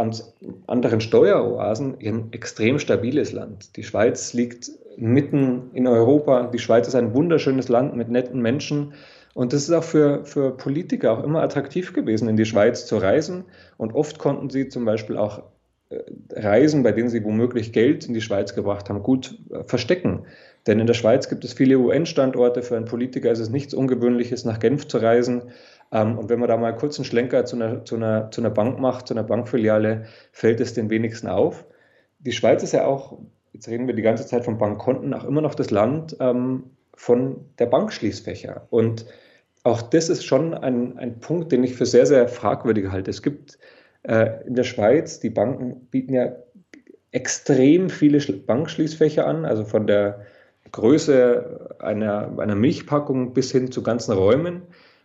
[0.66, 3.76] anderen Steueroasen ein extrem stabiles Land.
[3.76, 6.48] Die Schweiz liegt mitten in Europa.
[6.48, 8.94] Die Schweiz ist ein wunderschönes Land mit netten Menschen.
[9.34, 12.96] Und das ist auch für, für Politiker auch immer attraktiv gewesen, in die Schweiz zu
[12.96, 13.44] reisen.
[13.76, 15.44] Und oft konnten sie zum Beispiel auch
[15.90, 16.00] äh,
[16.32, 20.24] Reisen, bei denen sie womöglich Geld in die Schweiz gebracht haben, gut äh, verstecken.
[20.66, 22.62] Denn in der Schweiz gibt es viele UN-Standorte.
[22.62, 25.44] Für einen Politiker ist es nichts Ungewöhnliches, nach Genf zu reisen.
[25.93, 28.51] Ähm, und wenn man da mal kurz einen Schlenker zu einer, zu, einer, zu einer
[28.51, 31.66] Bank macht, zu einer Bankfiliale, fällt es den wenigsten auf.
[32.18, 33.18] Die Schweiz ist ja auch,
[33.53, 36.64] jetzt reden wir die ganze Zeit von Bankkonten, auch immer noch das Land ähm,
[36.95, 38.66] von der Bankschließfächer.
[38.70, 39.07] Und
[39.64, 43.11] auch das ist schon ein, ein Punkt, den ich für sehr, sehr fragwürdig halte.
[43.11, 43.59] Es gibt
[44.03, 46.32] äh, in der Schweiz, die Banken bieten ja
[47.12, 50.26] extrem viele Bankschließfächer an, also von der
[50.72, 54.62] Größe einer, einer Milchpackung bis hin zu ganzen Räumen,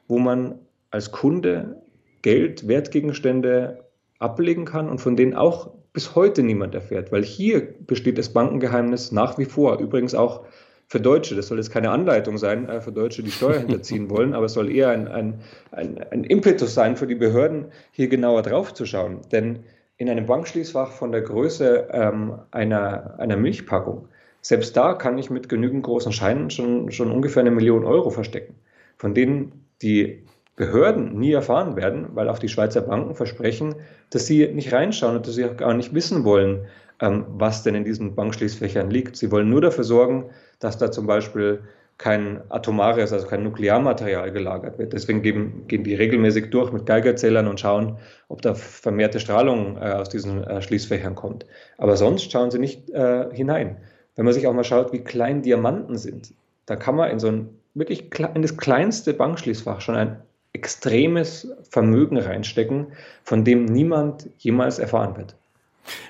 [0.08, 0.60] wo man
[0.94, 1.82] als Kunde
[2.22, 3.84] Geld, Wertgegenstände
[4.20, 9.12] ablegen kann und von denen auch bis heute niemand erfährt, weil hier besteht das Bankengeheimnis
[9.12, 9.80] nach wie vor.
[9.80, 10.46] Übrigens auch
[10.88, 11.36] für Deutsche.
[11.36, 14.54] Das soll jetzt keine Anleitung sein äh, für Deutsche, die Steuer hinterziehen wollen, aber es
[14.54, 15.40] soll eher ein, ein,
[15.72, 19.22] ein, ein Impetus sein für die Behörden, hier genauer drauf zu schauen.
[19.32, 19.64] Denn
[19.98, 24.10] in einem Bankschließfach von der Größe ähm, einer, einer Milchpackung,
[24.42, 28.56] selbst da kann ich mit genügend großen Scheinen schon, schon ungefähr eine Million Euro verstecken,
[28.98, 30.24] von denen die
[30.56, 33.76] Behörden nie erfahren werden, weil auch die Schweizer Banken versprechen,
[34.12, 36.68] dass sie nicht reinschauen und dass sie auch gar nicht wissen wollen,
[37.02, 39.16] ähm, was denn in diesen Bankschließfächern liegt.
[39.18, 40.30] Sie wollen nur dafür sorgen,
[40.60, 41.62] dass da zum Beispiel
[41.98, 44.94] kein atomares, also kein Nuklearmaterial gelagert wird.
[44.94, 47.98] Deswegen geben, gehen die regelmäßig durch mit Geigerzählern und schauen,
[48.28, 51.46] ob da vermehrte Strahlung äh, aus diesen äh, Schließfächern kommt.
[51.78, 53.78] Aber sonst schauen sie nicht äh, hinein.
[54.16, 56.34] Wenn man sich auch mal schaut, wie klein Diamanten sind,
[56.66, 60.18] da kann man in so ein wirklich in das kleinste Bankschließfach schon ein
[60.54, 62.94] extremes Vermögen reinstecken,
[63.24, 65.36] von dem niemand jemals erfahren wird.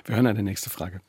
[0.04, 1.00] Wir hören eine nächste Frage.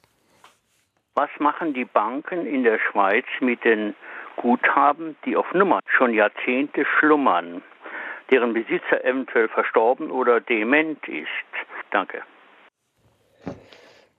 [1.16, 3.96] Was machen die Banken in der Schweiz mit den
[4.38, 7.62] Guthaben, die auf Nummern schon Jahrzehnte schlummern,
[8.32, 11.28] deren Besitzer eventuell verstorben oder dement ist?
[11.92, 12.22] Danke.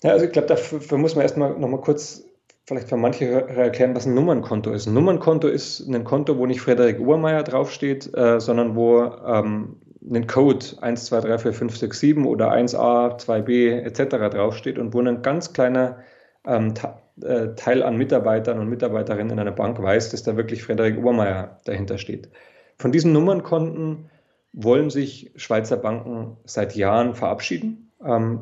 [0.02, 2.25] Ja, also ich glaube, dafür muss man erstmal noch mal kurz
[2.66, 4.86] vielleicht für manche erklären, was ein Nummernkonto ist.
[4.86, 9.76] Ein Nummernkonto ist ein Konto, wo nicht Frederik Obermeier draufsteht, äh, sondern wo ähm,
[10.12, 14.34] ein Code 1, 2, 3, 4, 5, 6, 7 oder 1a, 2b etc.
[14.34, 15.98] draufsteht und wo ein ganz kleiner
[16.44, 16.74] ähm,
[17.22, 21.60] äh, Teil an Mitarbeitern und Mitarbeiterinnen in einer Bank weiß, dass da wirklich Frederik Obermeier
[21.64, 22.28] dahinter steht.
[22.78, 24.10] Von diesen Nummernkonten
[24.52, 27.92] wollen sich Schweizer Banken seit Jahren verabschieden.
[28.04, 28.40] Ähm,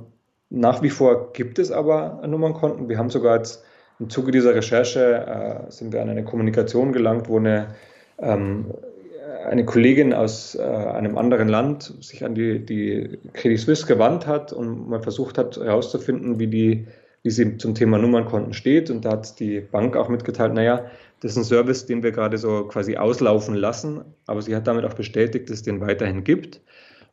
[0.49, 2.89] nach wie vor gibt es aber Nummernkonten.
[2.89, 3.65] Wir haben sogar jetzt
[4.01, 7.69] im Zuge dieser Recherche äh, sind wir an eine Kommunikation gelangt, wo eine,
[8.19, 8.73] ähm,
[9.47, 14.53] eine Kollegin aus äh, einem anderen Land sich an die, die Credit Suisse gewandt hat
[14.53, 16.87] und mal versucht hat herauszufinden, wie, die,
[17.23, 18.91] wie sie zum Thema Nummernkonten steht.
[18.91, 20.87] Und da hat die Bank auch mitgeteilt, naja,
[21.21, 24.85] das ist ein Service, den wir gerade so quasi auslaufen lassen, aber sie hat damit
[24.85, 26.61] auch bestätigt, dass es den weiterhin gibt.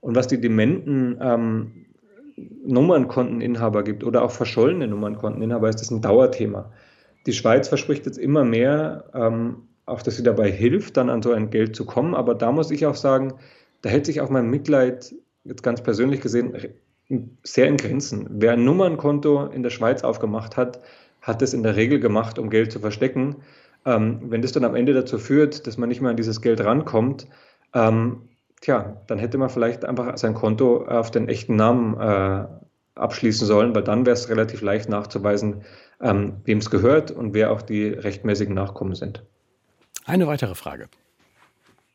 [0.01, 1.85] Und was die Dementen ähm,
[2.65, 6.71] Nummernkonteninhaber gibt oder auch verschollene Nummernkonteninhaber, ist das ein Dauerthema.
[7.25, 11.31] Die Schweiz verspricht jetzt immer mehr, ähm, auch dass sie dabei hilft, dann an so
[11.31, 12.15] ein Geld zu kommen.
[12.15, 13.33] Aber da muss ich auch sagen,
[13.81, 15.13] da hält sich auch mein Mitleid,
[15.43, 16.53] jetzt ganz persönlich gesehen,
[17.43, 18.27] sehr in Grenzen.
[18.29, 20.79] Wer ein Nummernkonto in der Schweiz aufgemacht hat,
[21.21, 23.37] hat es in der Regel gemacht, um Geld zu verstecken.
[23.85, 26.61] Ähm, wenn das dann am Ende dazu führt, dass man nicht mehr an dieses Geld
[26.63, 27.27] rankommt,
[27.73, 28.29] ähm,
[28.61, 32.45] tja, dann hätte man vielleicht einfach sein Konto auf den echten Namen äh,
[32.95, 35.63] abschließen sollen, weil dann wäre es relativ leicht nachzuweisen,
[36.01, 39.23] ähm, wem es gehört und wer auch die rechtmäßigen Nachkommen sind.
[40.05, 40.87] Eine weitere Frage.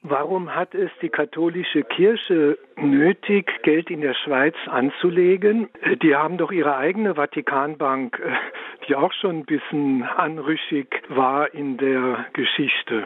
[0.02, 5.68] Warum hat es die katholische Kirche nötig, Geld in der Schweiz anzulegen?
[6.00, 8.32] Die haben doch ihre eigene Vatikanbank, äh,
[8.88, 13.04] die auch schon ein bisschen anrüchig war in der Geschichte.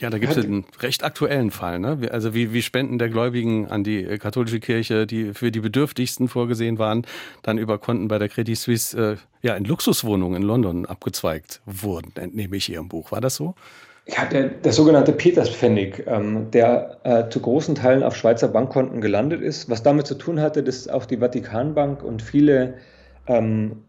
[0.00, 1.78] Ja, da gibt es einen recht aktuellen Fall.
[1.78, 2.08] Ne?
[2.10, 6.28] Also wie, wie Spenden der Gläubigen an die äh, katholische Kirche, die für die Bedürftigsten
[6.28, 7.06] vorgesehen waren,
[7.42, 12.12] dann über Konten bei der Credit Suisse äh, ja, in Luxuswohnungen in London abgezweigt wurden,
[12.16, 13.12] entnehme ich Ihrem Buch.
[13.12, 13.54] War das so?
[14.06, 19.42] Ja, der, der sogenannte Peterspfennig, ähm, der äh, zu großen Teilen auf Schweizer Bankkonten gelandet
[19.42, 22.74] ist, was damit zu tun hatte, dass auch die Vatikanbank und viele
[23.26, 23.82] ähm,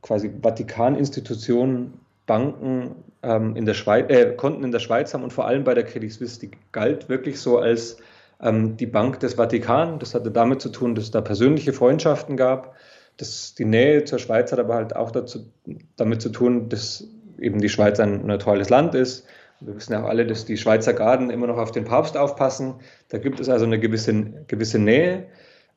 [0.00, 1.92] quasi Vatikaninstitutionen
[2.26, 5.74] Banken ähm, in der Schweiz, äh, Konten in der Schweiz haben und vor allem bei
[5.74, 7.98] der Credit Suisse, die galt wirklich so als
[8.40, 9.98] ähm, die Bank des Vatikan.
[9.98, 12.76] Das hatte damit zu tun, dass es da persönliche Freundschaften gab.
[13.16, 15.50] Das, die Nähe zur Schweiz hat aber halt auch dazu,
[15.96, 17.08] damit zu tun, dass
[17.38, 19.26] eben die Schweiz ein neutrales Land ist.
[19.60, 22.74] Wir wissen ja auch alle, dass die Schweizer Garden immer noch auf den Papst aufpassen.
[23.08, 24.14] Da gibt es also eine gewisse,
[24.46, 25.26] gewisse Nähe.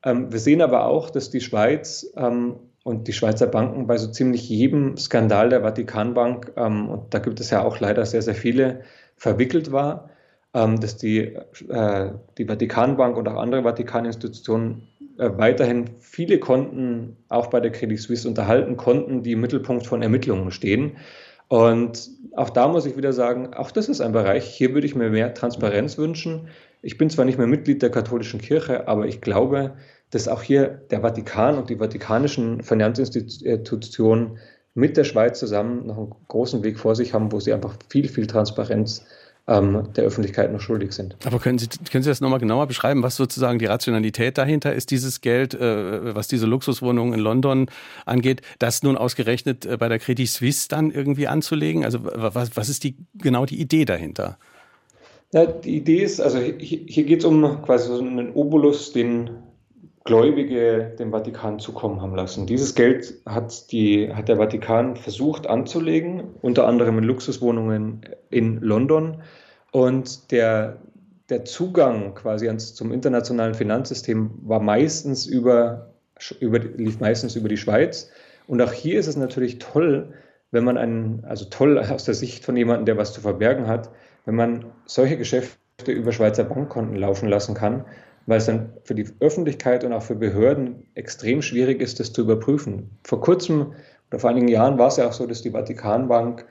[0.04, 4.10] Ähm, wir sehen aber auch, dass die Schweiz ähm, und die Schweizer Banken bei so
[4.10, 8.34] ziemlich jedem Skandal der Vatikanbank, ähm, und da gibt es ja auch leider sehr, sehr
[8.34, 8.82] viele,
[9.16, 10.10] verwickelt war,
[10.54, 11.36] ähm, dass die,
[11.68, 17.98] äh, die Vatikanbank und auch andere Vatikaninstitutionen äh, weiterhin viele Konten auch bei der Credit
[17.98, 20.96] Suisse unterhalten konnten, die im Mittelpunkt von Ermittlungen stehen.
[21.48, 24.94] Und auch da muss ich wieder sagen, auch das ist ein Bereich, hier würde ich
[24.94, 26.48] mir mehr Transparenz wünschen.
[26.82, 29.74] Ich bin zwar nicht mehr Mitglied der katholischen Kirche, aber ich glaube,
[30.10, 34.38] dass auch hier der Vatikan und die vatikanischen Finanzinstitutionen
[34.74, 38.08] mit der Schweiz zusammen noch einen großen Weg vor sich haben, wo sie einfach viel,
[38.08, 39.04] viel Transparenz
[39.46, 41.16] ähm, der Öffentlichkeit noch schuldig sind.
[41.24, 44.90] Aber können Sie, können Sie das nochmal genauer beschreiben, was sozusagen die Rationalität dahinter ist,
[44.90, 47.66] dieses Geld, äh, was diese Luxuswohnungen in London
[48.06, 51.84] angeht, das nun ausgerechnet äh, bei der Credit Suisse dann irgendwie anzulegen?
[51.84, 54.38] Also was, was ist die, genau die Idee dahinter?
[55.32, 59.30] Ja, die Idee ist, also hier, geht es um quasi so einen Obolus, den
[60.04, 62.46] Gläubige dem Vatikan zukommen haben lassen.
[62.46, 69.22] Dieses Geld hat, die, hat der Vatikan versucht anzulegen, unter anderem in Luxuswohnungen in London.
[69.70, 70.78] Und der,
[71.30, 75.94] der Zugang quasi ans, zum internationalen Finanzsystem war meistens über,
[76.40, 78.10] über, lief meistens über die Schweiz.
[78.46, 80.12] Und auch hier ist es natürlich toll,
[80.50, 83.88] wenn man einen, also toll aus der Sicht von jemandem, der was zu verbergen hat,
[84.24, 87.84] wenn man solche Geschäfte über Schweizer Bankkonten laufen lassen kann
[88.26, 92.22] weil es dann für die Öffentlichkeit und auch für Behörden extrem schwierig ist, das zu
[92.22, 92.90] überprüfen.
[93.04, 93.74] Vor kurzem
[94.10, 96.46] oder vor einigen Jahren war es ja auch so, dass die Vatikanbank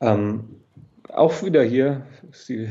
[0.00, 0.44] ähm,
[1.08, 2.02] auch wieder hier,
[2.32, 2.68] Sie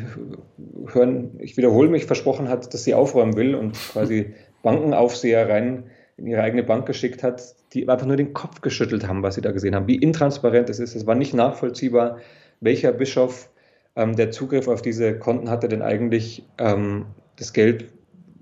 [0.87, 5.85] hören, ich wiederhole mich, versprochen hat, dass sie aufräumen will und quasi Bankenaufseher rein
[6.17, 9.41] in ihre eigene Bank geschickt hat, die einfach nur den Kopf geschüttelt haben, was sie
[9.41, 10.95] da gesehen haben, wie intransparent es ist.
[10.95, 12.19] Es war nicht nachvollziehbar,
[12.59, 13.49] welcher Bischof
[13.95, 17.05] ähm, der Zugriff auf diese Konten hatte, denn eigentlich ähm,
[17.37, 17.91] das Geld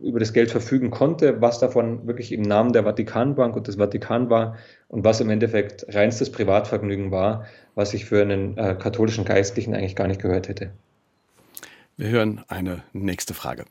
[0.01, 4.30] über das Geld verfügen konnte, was davon wirklich im Namen der Vatikanbank und des Vatikan
[4.30, 4.58] war
[4.89, 9.95] und was im Endeffekt reinstes Privatvergnügen war, was ich für einen äh, katholischen Geistlichen eigentlich
[9.95, 10.74] gar nicht gehört hätte.
[11.95, 13.64] Wir hören eine nächste Frage.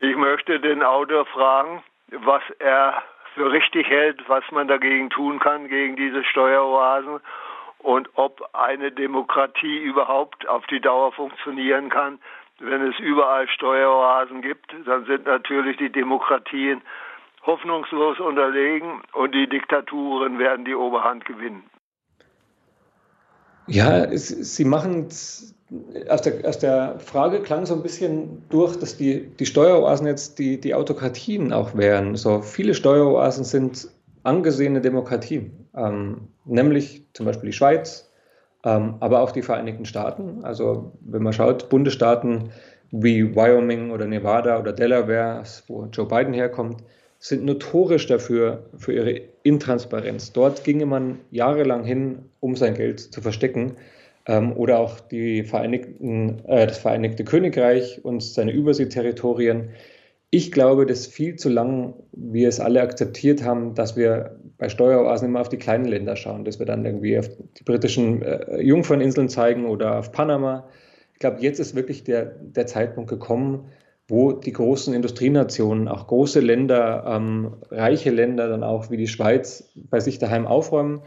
[0.00, 1.82] Ich möchte den Autor fragen,
[2.24, 3.02] was er
[3.34, 7.20] für richtig hält, was man dagegen tun kann, gegen diese Steueroasen
[7.78, 12.18] und ob eine Demokratie überhaupt auf die Dauer funktionieren kann,
[12.58, 16.80] wenn es überall Steueroasen gibt, dann sind natürlich die Demokratien
[17.44, 21.62] hoffnungslos unterlegen und die Diktaturen werden die Oberhand gewinnen.
[23.68, 25.08] Ja, es, Sie machen
[26.08, 30.38] aus der, aus der Frage klang so ein bisschen durch, dass die, die Steueroasen jetzt
[30.38, 32.16] die, die Autokratien auch wären.
[32.16, 33.88] So viele Steueroasen sind
[34.22, 38.10] angesehene Demokratien, ähm, nämlich zum Beispiel die Schweiz,
[38.64, 40.44] ähm, aber auch die Vereinigten Staaten.
[40.44, 42.50] Also wenn man schaut, Bundesstaaten
[42.90, 46.82] wie Wyoming oder Nevada oder Delaware, wo Joe Biden herkommt,
[47.18, 50.32] sind notorisch dafür, für ihre Intransparenz.
[50.32, 53.72] Dort ginge man jahrelang hin, um sein Geld zu verstecken.
[54.26, 59.70] Ähm, oder auch die Vereinigten, äh, das Vereinigte Königreich und seine Überseeterritorien.
[60.30, 65.28] Ich glaube, dass viel zu lang wir es alle akzeptiert haben, dass wir bei Steueroasen
[65.28, 69.28] immer auf die kleinen Länder schauen, dass wir dann irgendwie auf die britischen äh, Jungferninseln
[69.28, 70.68] zeigen oder auf Panama.
[71.12, 73.70] Ich glaube, jetzt ist wirklich der, der Zeitpunkt gekommen,
[74.08, 79.72] wo die großen Industrienationen, auch große Länder, ähm, reiche Länder dann auch wie die Schweiz
[79.74, 81.02] bei sich daheim aufräumen.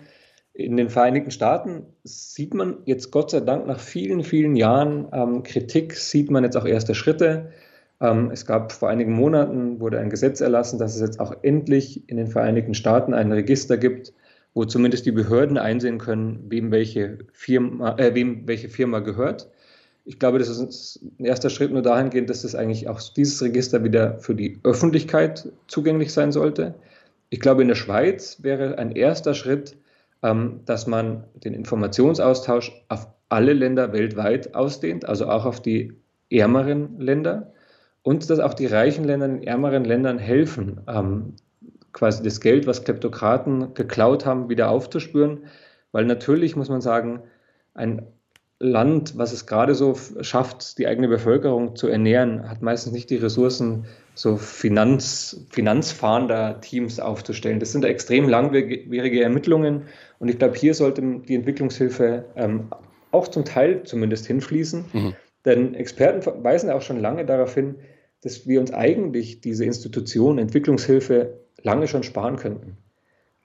[0.53, 5.43] In den Vereinigten Staaten sieht man jetzt Gott sei Dank nach vielen, vielen Jahren ähm,
[5.43, 7.51] Kritik, sieht man jetzt auch erste Schritte.
[8.01, 12.07] Ähm, es gab vor einigen Monaten, wurde ein Gesetz erlassen, dass es jetzt auch endlich
[12.09, 14.13] in den Vereinigten Staaten ein Register gibt,
[14.53, 19.49] wo zumindest die Behörden einsehen können, wem welche Firma, äh, wem welche Firma gehört.
[20.05, 23.83] Ich glaube, das ist ein erster Schritt nur dahingehend, dass das eigentlich auch dieses Register
[23.83, 26.75] wieder für die Öffentlichkeit zugänglich sein sollte.
[27.29, 29.77] Ich glaube, in der Schweiz wäre ein erster Schritt,
[30.23, 35.93] ähm, dass man den Informationsaustausch auf alle Länder weltweit ausdehnt, also auch auf die
[36.31, 37.53] ärmeren Länder
[38.03, 41.35] und dass auch die reichen Länder den ärmeren Ländern helfen, ähm,
[41.93, 45.45] quasi das Geld, was Kleptokraten geklaut haben, wieder aufzuspüren.
[45.91, 47.23] Weil natürlich muss man sagen,
[47.73, 48.03] ein
[48.59, 53.15] Land, was es gerade so schafft, die eigene Bevölkerung zu ernähren, hat meistens nicht die
[53.15, 53.85] Ressourcen,
[54.15, 57.61] so Finanz, Finanzfahnder-Teams aufzustellen.
[57.61, 59.83] Das sind extrem langwierige Ermittlungen
[60.19, 62.67] und ich glaube, hier sollte die Entwicklungshilfe ähm,
[63.11, 64.85] auch zum Teil zumindest hinfließen.
[64.91, 65.15] Mhm.
[65.45, 67.75] Denn Experten weisen auch schon lange darauf hin,
[68.21, 72.77] dass wir uns eigentlich diese Institution Entwicklungshilfe lange schon sparen könnten.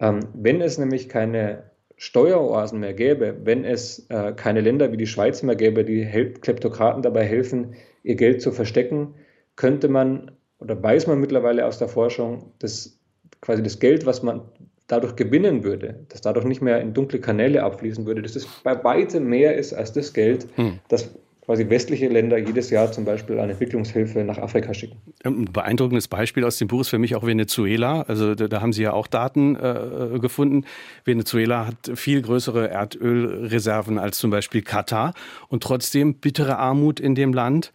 [0.00, 1.64] Ähm, wenn es nämlich keine
[1.96, 6.32] Steueroasen mehr gäbe, wenn es äh, keine Länder wie die Schweiz mehr gäbe, die Hel
[6.34, 9.14] Kleptokraten dabei helfen, ihr Geld zu verstecken,
[9.56, 12.98] könnte man oder weiß man mittlerweile aus der Forschung, dass
[13.40, 14.42] quasi das Geld, was man
[14.86, 18.82] dadurch gewinnen würde, dass dadurch nicht mehr in dunkle Kanäle abfließen würde, dass das bei
[18.82, 20.78] weitem mehr ist als das Geld, hm.
[20.88, 21.14] das
[21.44, 24.96] quasi westliche Länder jedes Jahr zum Beispiel an Entwicklungshilfe nach Afrika schicken.
[25.24, 28.02] Ein beeindruckendes Beispiel aus dem Buch ist für mich auch Venezuela.
[28.02, 30.64] Also da, da haben Sie ja auch Daten äh, gefunden.
[31.04, 35.12] Venezuela hat viel größere Erdölreserven als zum Beispiel Katar
[35.48, 37.72] und trotzdem bittere Armut in dem Land.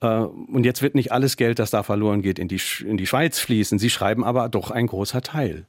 [0.00, 3.06] Äh, und jetzt wird nicht alles Geld, das da verloren geht, in die, in die
[3.06, 3.78] Schweiz fließen.
[3.78, 5.66] Sie schreiben aber doch ein großer Teil.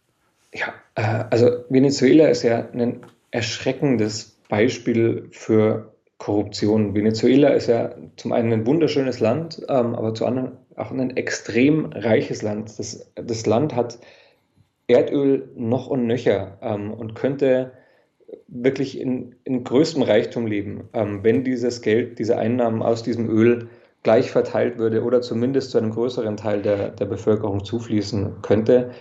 [0.53, 3.01] Ja, äh, also Venezuela ist ja ein
[3.31, 5.92] erschreckendes Beispiel für
[6.23, 6.95] Korruption.
[6.95, 11.87] Venezuela ist ja zum einen ein wunderschönes Land, ähm, aber zum anderen auch ein extrem
[11.87, 12.79] reiches Land.
[12.79, 13.99] Das, das Land hat
[14.87, 17.73] Erdöl noch und nöcher ähm, und könnte
[18.47, 23.67] wirklich in, in größtem Reichtum leben, ähm, wenn dieses Geld, diese Einnahmen aus diesem Öl
[24.03, 28.91] gleich verteilt würde oder zumindest zu einem größeren Teil der, der Bevölkerung zufließen könnte.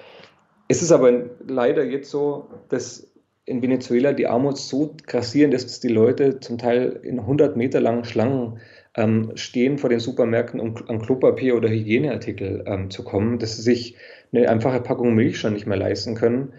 [0.67, 1.13] Es ist aber
[1.47, 3.12] leider jetzt so, dass
[3.45, 7.81] in Venezuela die Armut so grassierend ist, dass die Leute zum Teil in 100 Meter
[7.81, 8.61] langen Schlangen
[8.95, 13.63] ähm, stehen vor den Supermärkten, um an Klopapier oder Hygieneartikel ähm, zu kommen, dass sie
[13.63, 13.97] sich
[14.33, 16.53] eine einfache Packung Milch schon nicht mehr leisten können.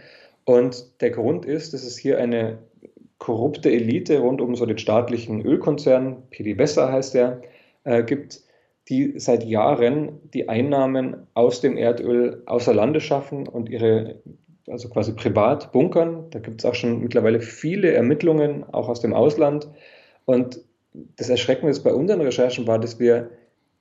[0.45, 2.59] Und der Grund ist, dass es hier eine
[3.17, 7.41] korrupte Elite rund um so den staatlichen Ölkonzern, PDVSA heißt der,
[7.85, 8.41] äh, gibt,
[8.89, 14.21] die seit Jahren die Einnahmen aus dem Erdöl außer Lande schaffen und ihre
[14.67, 16.25] also quasi privat bunkern.
[16.31, 19.67] Da gibt es auch schon mittlerweile viele Ermittlungen, auch aus dem Ausland.
[20.25, 20.61] Und
[21.17, 23.29] das Erschreckende bei unseren Recherchen war, dass wir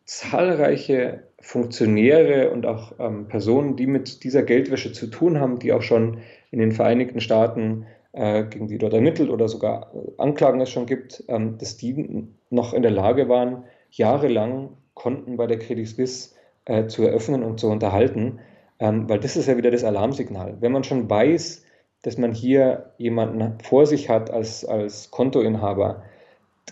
[0.05, 5.83] zahlreiche Funktionäre und auch ähm, Personen, die mit dieser Geldwäsche zu tun haben, die auch
[5.83, 6.19] schon
[6.51, 11.25] in den Vereinigten Staaten äh, gegen die dort ermittelt oder sogar Anklagen es schon gibt,
[11.29, 16.87] ähm, dass die noch in der Lage waren, jahrelang Konten bei der Credit Suisse äh,
[16.87, 18.41] zu eröffnen und zu unterhalten.
[18.83, 20.57] Ähm, weil das ist ja wieder das Alarmsignal.
[20.59, 21.65] Wenn man schon weiß,
[22.03, 26.03] dass man hier jemanden vor sich hat als, als Kontoinhaber,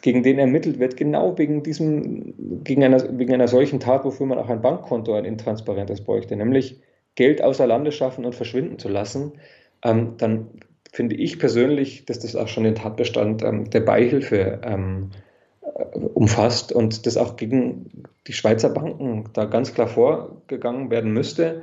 [0.02, 4.38] gegen den ermittelt wird, genau wegen diesem, gegen einer, wegen einer solchen Tat, wofür man
[4.38, 6.80] auch ein Bankkonto, ein intransparentes bräuchte, nämlich
[7.14, 9.34] Geld außer Lande schaffen und verschwinden zu lassen,
[9.84, 10.48] ähm, dann
[10.90, 15.10] finde ich persönlich, dass das auch schon den Tatbestand ähm, der Beihilfe ähm,
[15.62, 21.62] äh, umfasst und das auch gegen die Schweizer Banken da ganz klar vorgegangen werden müsste.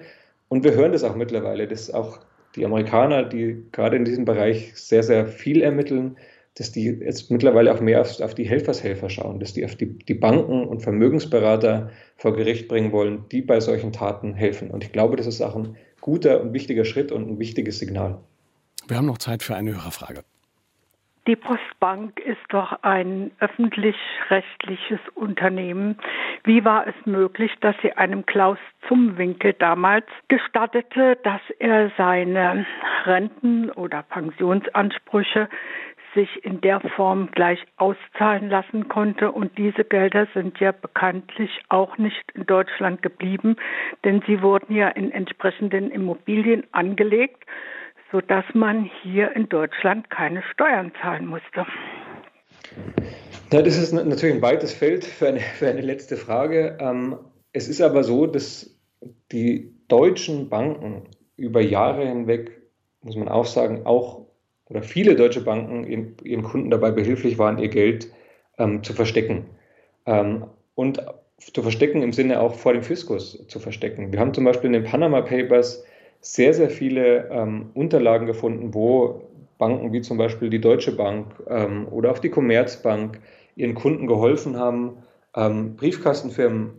[0.50, 2.20] Und wir hören das auch mittlerweile, dass auch
[2.56, 6.18] die Amerikaner, die gerade in diesem Bereich sehr, sehr viel ermitteln,
[6.56, 9.98] dass die jetzt mittlerweile auch mehr auf, auf die Helfershelfer schauen, dass die auf die,
[10.00, 14.72] die, Banken und Vermögensberater vor Gericht bringen wollen, die bei solchen Taten helfen.
[14.72, 18.18] Und ich glaube, das ist auch ein guter und wichtiger Schritt und ein wichtiges Signal.
[18.88, 20.24] Wir haben noch Zeit für eine Hörerfrage.
[21.28, 25.98] Die Postbank ist doch ein öffentlich-rechtliches Unternehmen.
[26.46, 28.58] Wie war es möglich, dass sie einem Klaus
[28.88, 32.66] Zumwinkel damals gestattete, dass er seine
[33.04, 35.50] Renten- oder Pensionsansprüche
[36.16, 39.34] sich in der Form gleich auszahlen lassen konnte.
[39.34, 43.58] Und diese Gelder sind ja bekanntlich auch nicht in Deutschland geblieben,
[44.06, 47.44] denn sie wurden ja in entsprechenden Immobilien angelegt
[48.12, 51.66] sodass man hier in Deutschland keine Steuern zahlen musste.
[53.52, 56.78] Ja, das ist natürlich ein weites Feld für eine, für eine letzte Frage.
[56.80, 57.18] Ähm,
[57.54, 58.78] es ist aber so, dass
[59.32, 61.04] die deutschen Banken
[61.38, 62.62] über Jahre hinweg,
[63.02, 64.28] muss man auch sagen, auch
[64.70, 68.12] oder viele deutsche Banken ihren, ihren Kunden dabei behilflich waren, ihr Geld
[68.58, 69.46] ähm, zu verstecken.
[70.06, 70.46] Ähm,
[70.76, 71.02] und
[71.38, 74.12] zu verstecken im Sinne auch vor dem Fiskus zu verstecken.
[74.12, 75.86] Wir haben zum Beispiel in den Panama Papers
[76.34, 79.22] sehr, sehr viele ähm, Unterlagen gefunden, wo
[79.58, 83.20] Banken wie zum Beispiel die Deutsche Bank ähm, oder auch die Commerzbank
[83.56, 84.98] ihren Kunden geholfen haben,
[85.36, 86.72] ähm, Briefkastenfirmen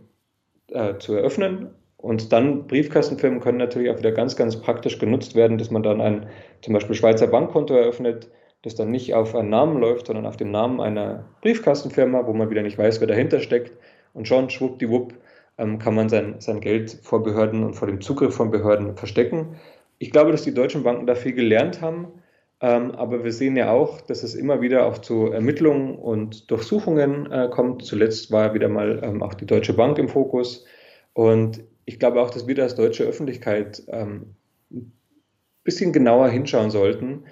[0.71, 1.71] äh, zu eröffnen.
[1.97, 5.99] Und dann Briefkastenfirmen können natürlich auch wieder ganz, ganz praktisch genutzt werden, dass man dann
[5.99, 6.27] ein
[6.61, 8.29] zum Beispiel Schweizer Bankkonto eröffnet,
[8.61, 12.51] das dann nicht auf einen Namen läuft, sondern auf dem Namen einer Briefkastenfirma, wo man
[12.51, 13.71] wieder nicht weiß, wer dahinter steckt.
[14.13, 15.13] Und schon schwuppdiwupp
[15.79, 19.57] kann man sein, sein Geld vor Behörden und vor dem Zugriff von Behörden verstecken.
[19.97, 22.07] Ich glaube, dass die deutschen Banken da viel gelernt haben,
[22.61, 27.31] ähm, aber wir sehen ja auch, dass es immer wieder auch zu Ermittlungen und Durchsuchungen
[27.31, 27.83] äh, kommt.
[27.83, 30.65] Zuletzt war wieder mal ähm, auch die Deutsche Bank im Fokus.
[31.13, 34.35] Und ich glaube auch, dass wir als deutsche Öffentlichkeit ein
[35.63, 37.23] bisschen genauer hinschauen sollten,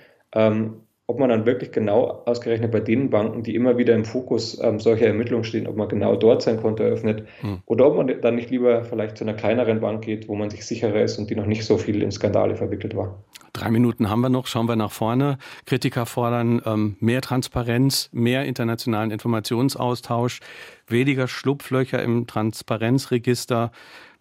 [1.09, 4.79] ob man dann wirklich genau ausgerechnet bei den Banken, die immer wieder im Fokus ähm,
[4.81, 7.59] solcher Ermittlungen stehen, ob man genau dort sein Konto eröffnet hm.
[7.65, 10.65] oder ob man dann nicht lieber vielleicht zu einer kleineren Bank geht, wo man sich
[10.65, 13.23] sicherer ist und die noch nicht so viel in Skandale verwickelt war.
[13.53, 15.37] Drei Minuten haben wir noch, schauen wir nach vorne.
[15.65, 20.41] Kritiker fordern ähm, mehr Transparenz, mehr internationalen Informationsaustausch,
[20.87, 23.71] weniger Schlupflöcher im Transparenzregister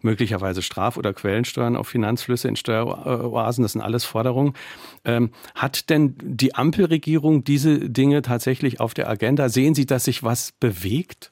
[0.01, 4.53] möglicherweise Straf- oder Quellensteuern auf Finanzflüsse in Steueroasen, das sind alles Forderungen.
[5.05, 9.49] Ähm, hat denn die Ampelregierung diese Dinge tatsächlich auf der Agenda?
[9.49, 11.31] Sehen Sie, dass sich was bewegt?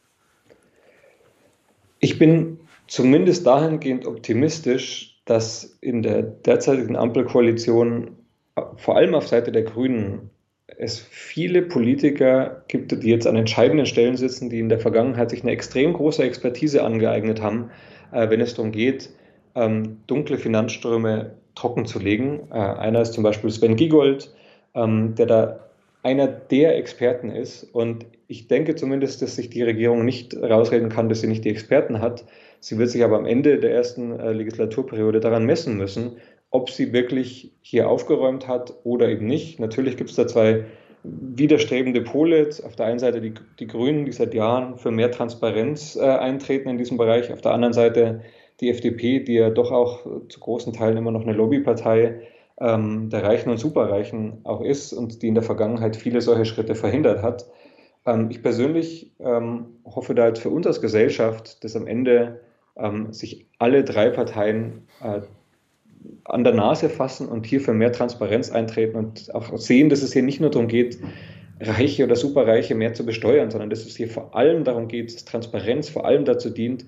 [1.99, 8.11] Ich bin zumindest dahingehend optimistisch, dass in der derzeitigen Ampelkoalition
[8.78, 10.30] vor allem auf Seite der Grünen
[10.78, 15.43] es viele Politiker gibt, die jetzt an entscheidenden Stellen sitzen, die in der Vergangenheit sich
[15.43, 17.72] eine extrem große Expertise angeeignet haben,
[18.16, 19.09] wenn es darum geht,
[19.55, 22.47] ähm, dunkle Finanzströme trocken zu legen.
[22.51, 24.34] Äh, einer ist zum Beispiel Sven Giegold,
[24.74, 25.59] ähm, der da
[26.03, 27.63] einer der Experten ist.
[27.63, 31.49] Und ich denke zumindest, dass sich die Regierung nicht rausreden kann, dass sie nicht die
[31.49, 32.26] Experten hat.
[32.59, 36.18] Sie wird sich aber am Ende der ersten äh, Legislaturperiode daran messen müssen,
[36.51, 39.59] ob sie wirklich hier aufgeräumt hat oder eben nicht.
[39.59, 40.66] Natürlich gibt es da zwei
[41.06, 42.49] widerstrebende Pole.
[42.64, 46.70] Auf der einen Seite die, die Grünen, die seit Jahren für mehr Transparenz äh, eintreten
[46.70, 47.32] in diesem Bereich.
[47.32, 48.22] Auf der anderen Seite
[48.62, 52.22] die FDP, die ja doch auch zu großen Teilen immer noch eine Lobbypartei
[52.60, 56.76] ähm, der Reichen und Superreichen auch ist und die in der Vergangenheit viele solche Schritte
[56.76, 57.45] verhindert hat.
[58.06, 62.41] Ähm, ich persönlich ähm, hoffe da halt für uns als Gesellschaft, dass am Ende
[62.78, 65.22] ähm, sich alle drei Parteien äh,
[66.26, 70.14] an der Nase fassen und hier für mehr Transparenz eintreten und auch sehen, dass es
[70.14, 70.99] hier nicht nur darum geht,
[71.60, 75.26] Reiche oder Superreiche mehr zu besteuern, sondern dass es hier vor allem darum geht, dass
[75.26, 76.86] Transparenz vor allem dazu dient,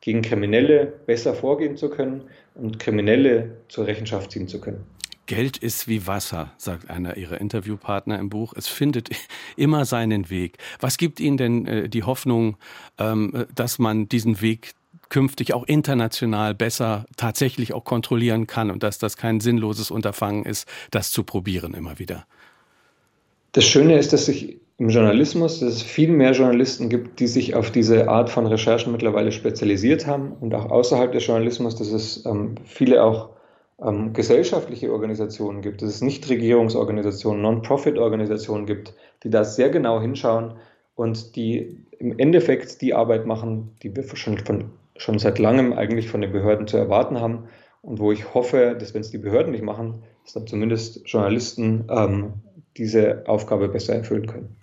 [0.00, 2.22] gegen Kriminelle besser vorgehen zu können
[2.54, 4.84] und Kriminelle zur Rechenschaft ziehen zu können.
[5.26, 8.52] Geld ist wie Wasser, sagt einer ihrer Interviewpartner im Buch.
[8.56, 9.10] Es findet
[9.56, 10.58] immer seinen Weg.
[10.80, 12.56] Was gibt Ihnen denn äh, die Hoffnung,
[12.98, 14.72] ähm, dass man diesen Weg
[15.10, 20.66] künftig auch international besser tatsächlich auch kontrollieren kann und dass das kein sinnloses Unterfangen ist,
[20.90, 22.24] das zu probieren immer wieder.
[23.52, 27.54] Das Schöne ist, dass sich im Journalismus, dass es viel mehr Journalisten gibt, die sich
[27.54, 32.24] auf diese Art von Recherchen mittlerweile spezialisiert haben und auch außerhalb des Journalismus, dass es
[32.24, 33.30] ähm, viele auch
[33.82, 40.54] ähm, gesellschaftliche Organisationen gibt, dass es Nichtregierungsorganisationen, Non-Profit-Organisationen gibt, die da sehr genau hinschauen
[40.94, 44.70] und die im Endeffekt die Arbeit machen, die wir schon von
[45.00, 47.48] schon seit langem eigentlich von den Behörden zu erwarten haben
[47.82, 51.86] und wo ich hoffe, dass wenn es die Behörden nicht machen, dass dann zumindest Journalisten
[51.88, 52.34] ähm,
[52.76, 54.56] diese Aufgabe besser erfüllen können.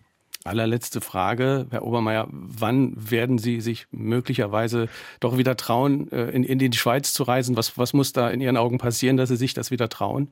[0.43, 2.27] Allerletzte Frage, Herr Obermeier.
[2.31, 4.87] Wann werden Sie sich möglicherweise
[5.19, 7.57] doch wieder trauen, äh, in, in die Schweiz zu reisen?
[7.57, 10.29] Was, was muss da in Ihren Augen passieren, dass Sie sich das wieder trauen?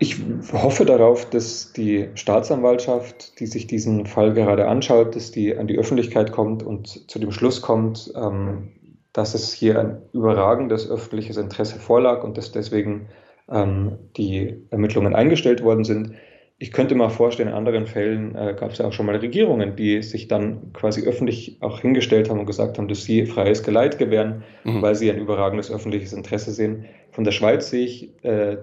[0.00, 0.16] Ich
[0.52, 5.78] hoffe darauf, dass die Staatsanwaltschaft, die sich diesen Fall gerade anschaut, dass die an die
[5.78, 8.72] Öffentlichkeit kommt und zu dem Schluss kommt, ähm,
[9.12, 13.08] dass es hier ein überragendes öffentliches Interesse vorlag und dass deswegen
[13.50, 16.12] ähm, die Ermittlungen eingestellt worden sind.
[16.60, 19.76] Ich könnte mal vorstellen, in anderen Fällen äh, gab es ja auch schon mal Regierungen,
[19.76, 23.96] die sich dann quasi öffentlich auch hingestellt haben und gesagt haben, dass sie freies Geleit
[23.98, 24.82] gewähren, mhm.
[24.82, 26.86] weil sie ein überragendes öffentliches Interesse sehen.
[27.12, 28.56] Von der Schweiz sehe ich äh,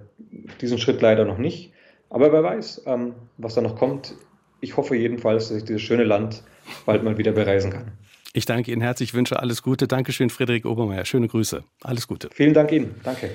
[0.59, 1.71] diesen Schritt leider noch nicht.
[2.09, 4.13] Aber wer weiß, ähm, was da noch kommt.
[4.59, 6.43] Ich hoffe jedenfalls, dass ich dieses schöne Land
[6.85, 7.93] bald mal wieder bereisen kann.
[8.33, 9.87] Ich danke Ihnen herzlich, wünsche alles Gute.
[9.87, 11.05] Dankeschön, Friedrich Obermeier.
[11.05, 11.63] Schöne Grüße.
[11.81, 12.29] Alles Gute.
[12.33, 12.95] Vielen Dank Ihnen.
[13.03, 13.29] Danke.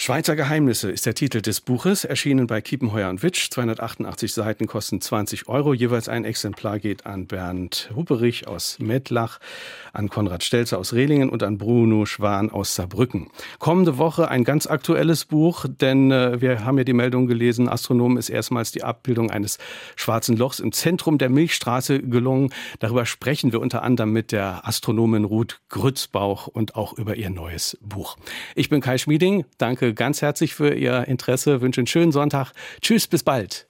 [0.00, 3.50] Schweizer Geheimnisse ist der Titel des Buches, erschienen bei Kiepenheuer und Witsch.
[3.50, 5.74] 288 Seiten kosten 20 Euro.
[5.74, 9.40] Jeweils ein Exemplar geht an Bernd Hupperich aus Mettlach,
[9.92, 13.28] an Konrad Stelzer aus Rehlingen und an Bruno Schwan aus Saarbrücken.
[13.58, 18.18] Kommende Woche ein ganz aktuelles Buch, denn äh, wir haben ja die Meldung gelesen, Astronomen
[18.18, 19.58] ist erstmals die Abbildung eines
[19.96, 22.50] schwarzen Lochs im Zentrum der Milchstraße gelungen.
[22.78, 27.76] Darüber sprechen wir unter anderem mit der Astronomin Ruth Grützbauch und auch über ihr neues
[27.80, 28.16] Buch.
[28.54, 29.44] Ich bin Kai Schmieding.
[29.94, 32.52] Ganz herzlich für Ihr Interesse, wünsche einen schönen Sonntag.
[32.80, 33.66] Tschüss, bis bald.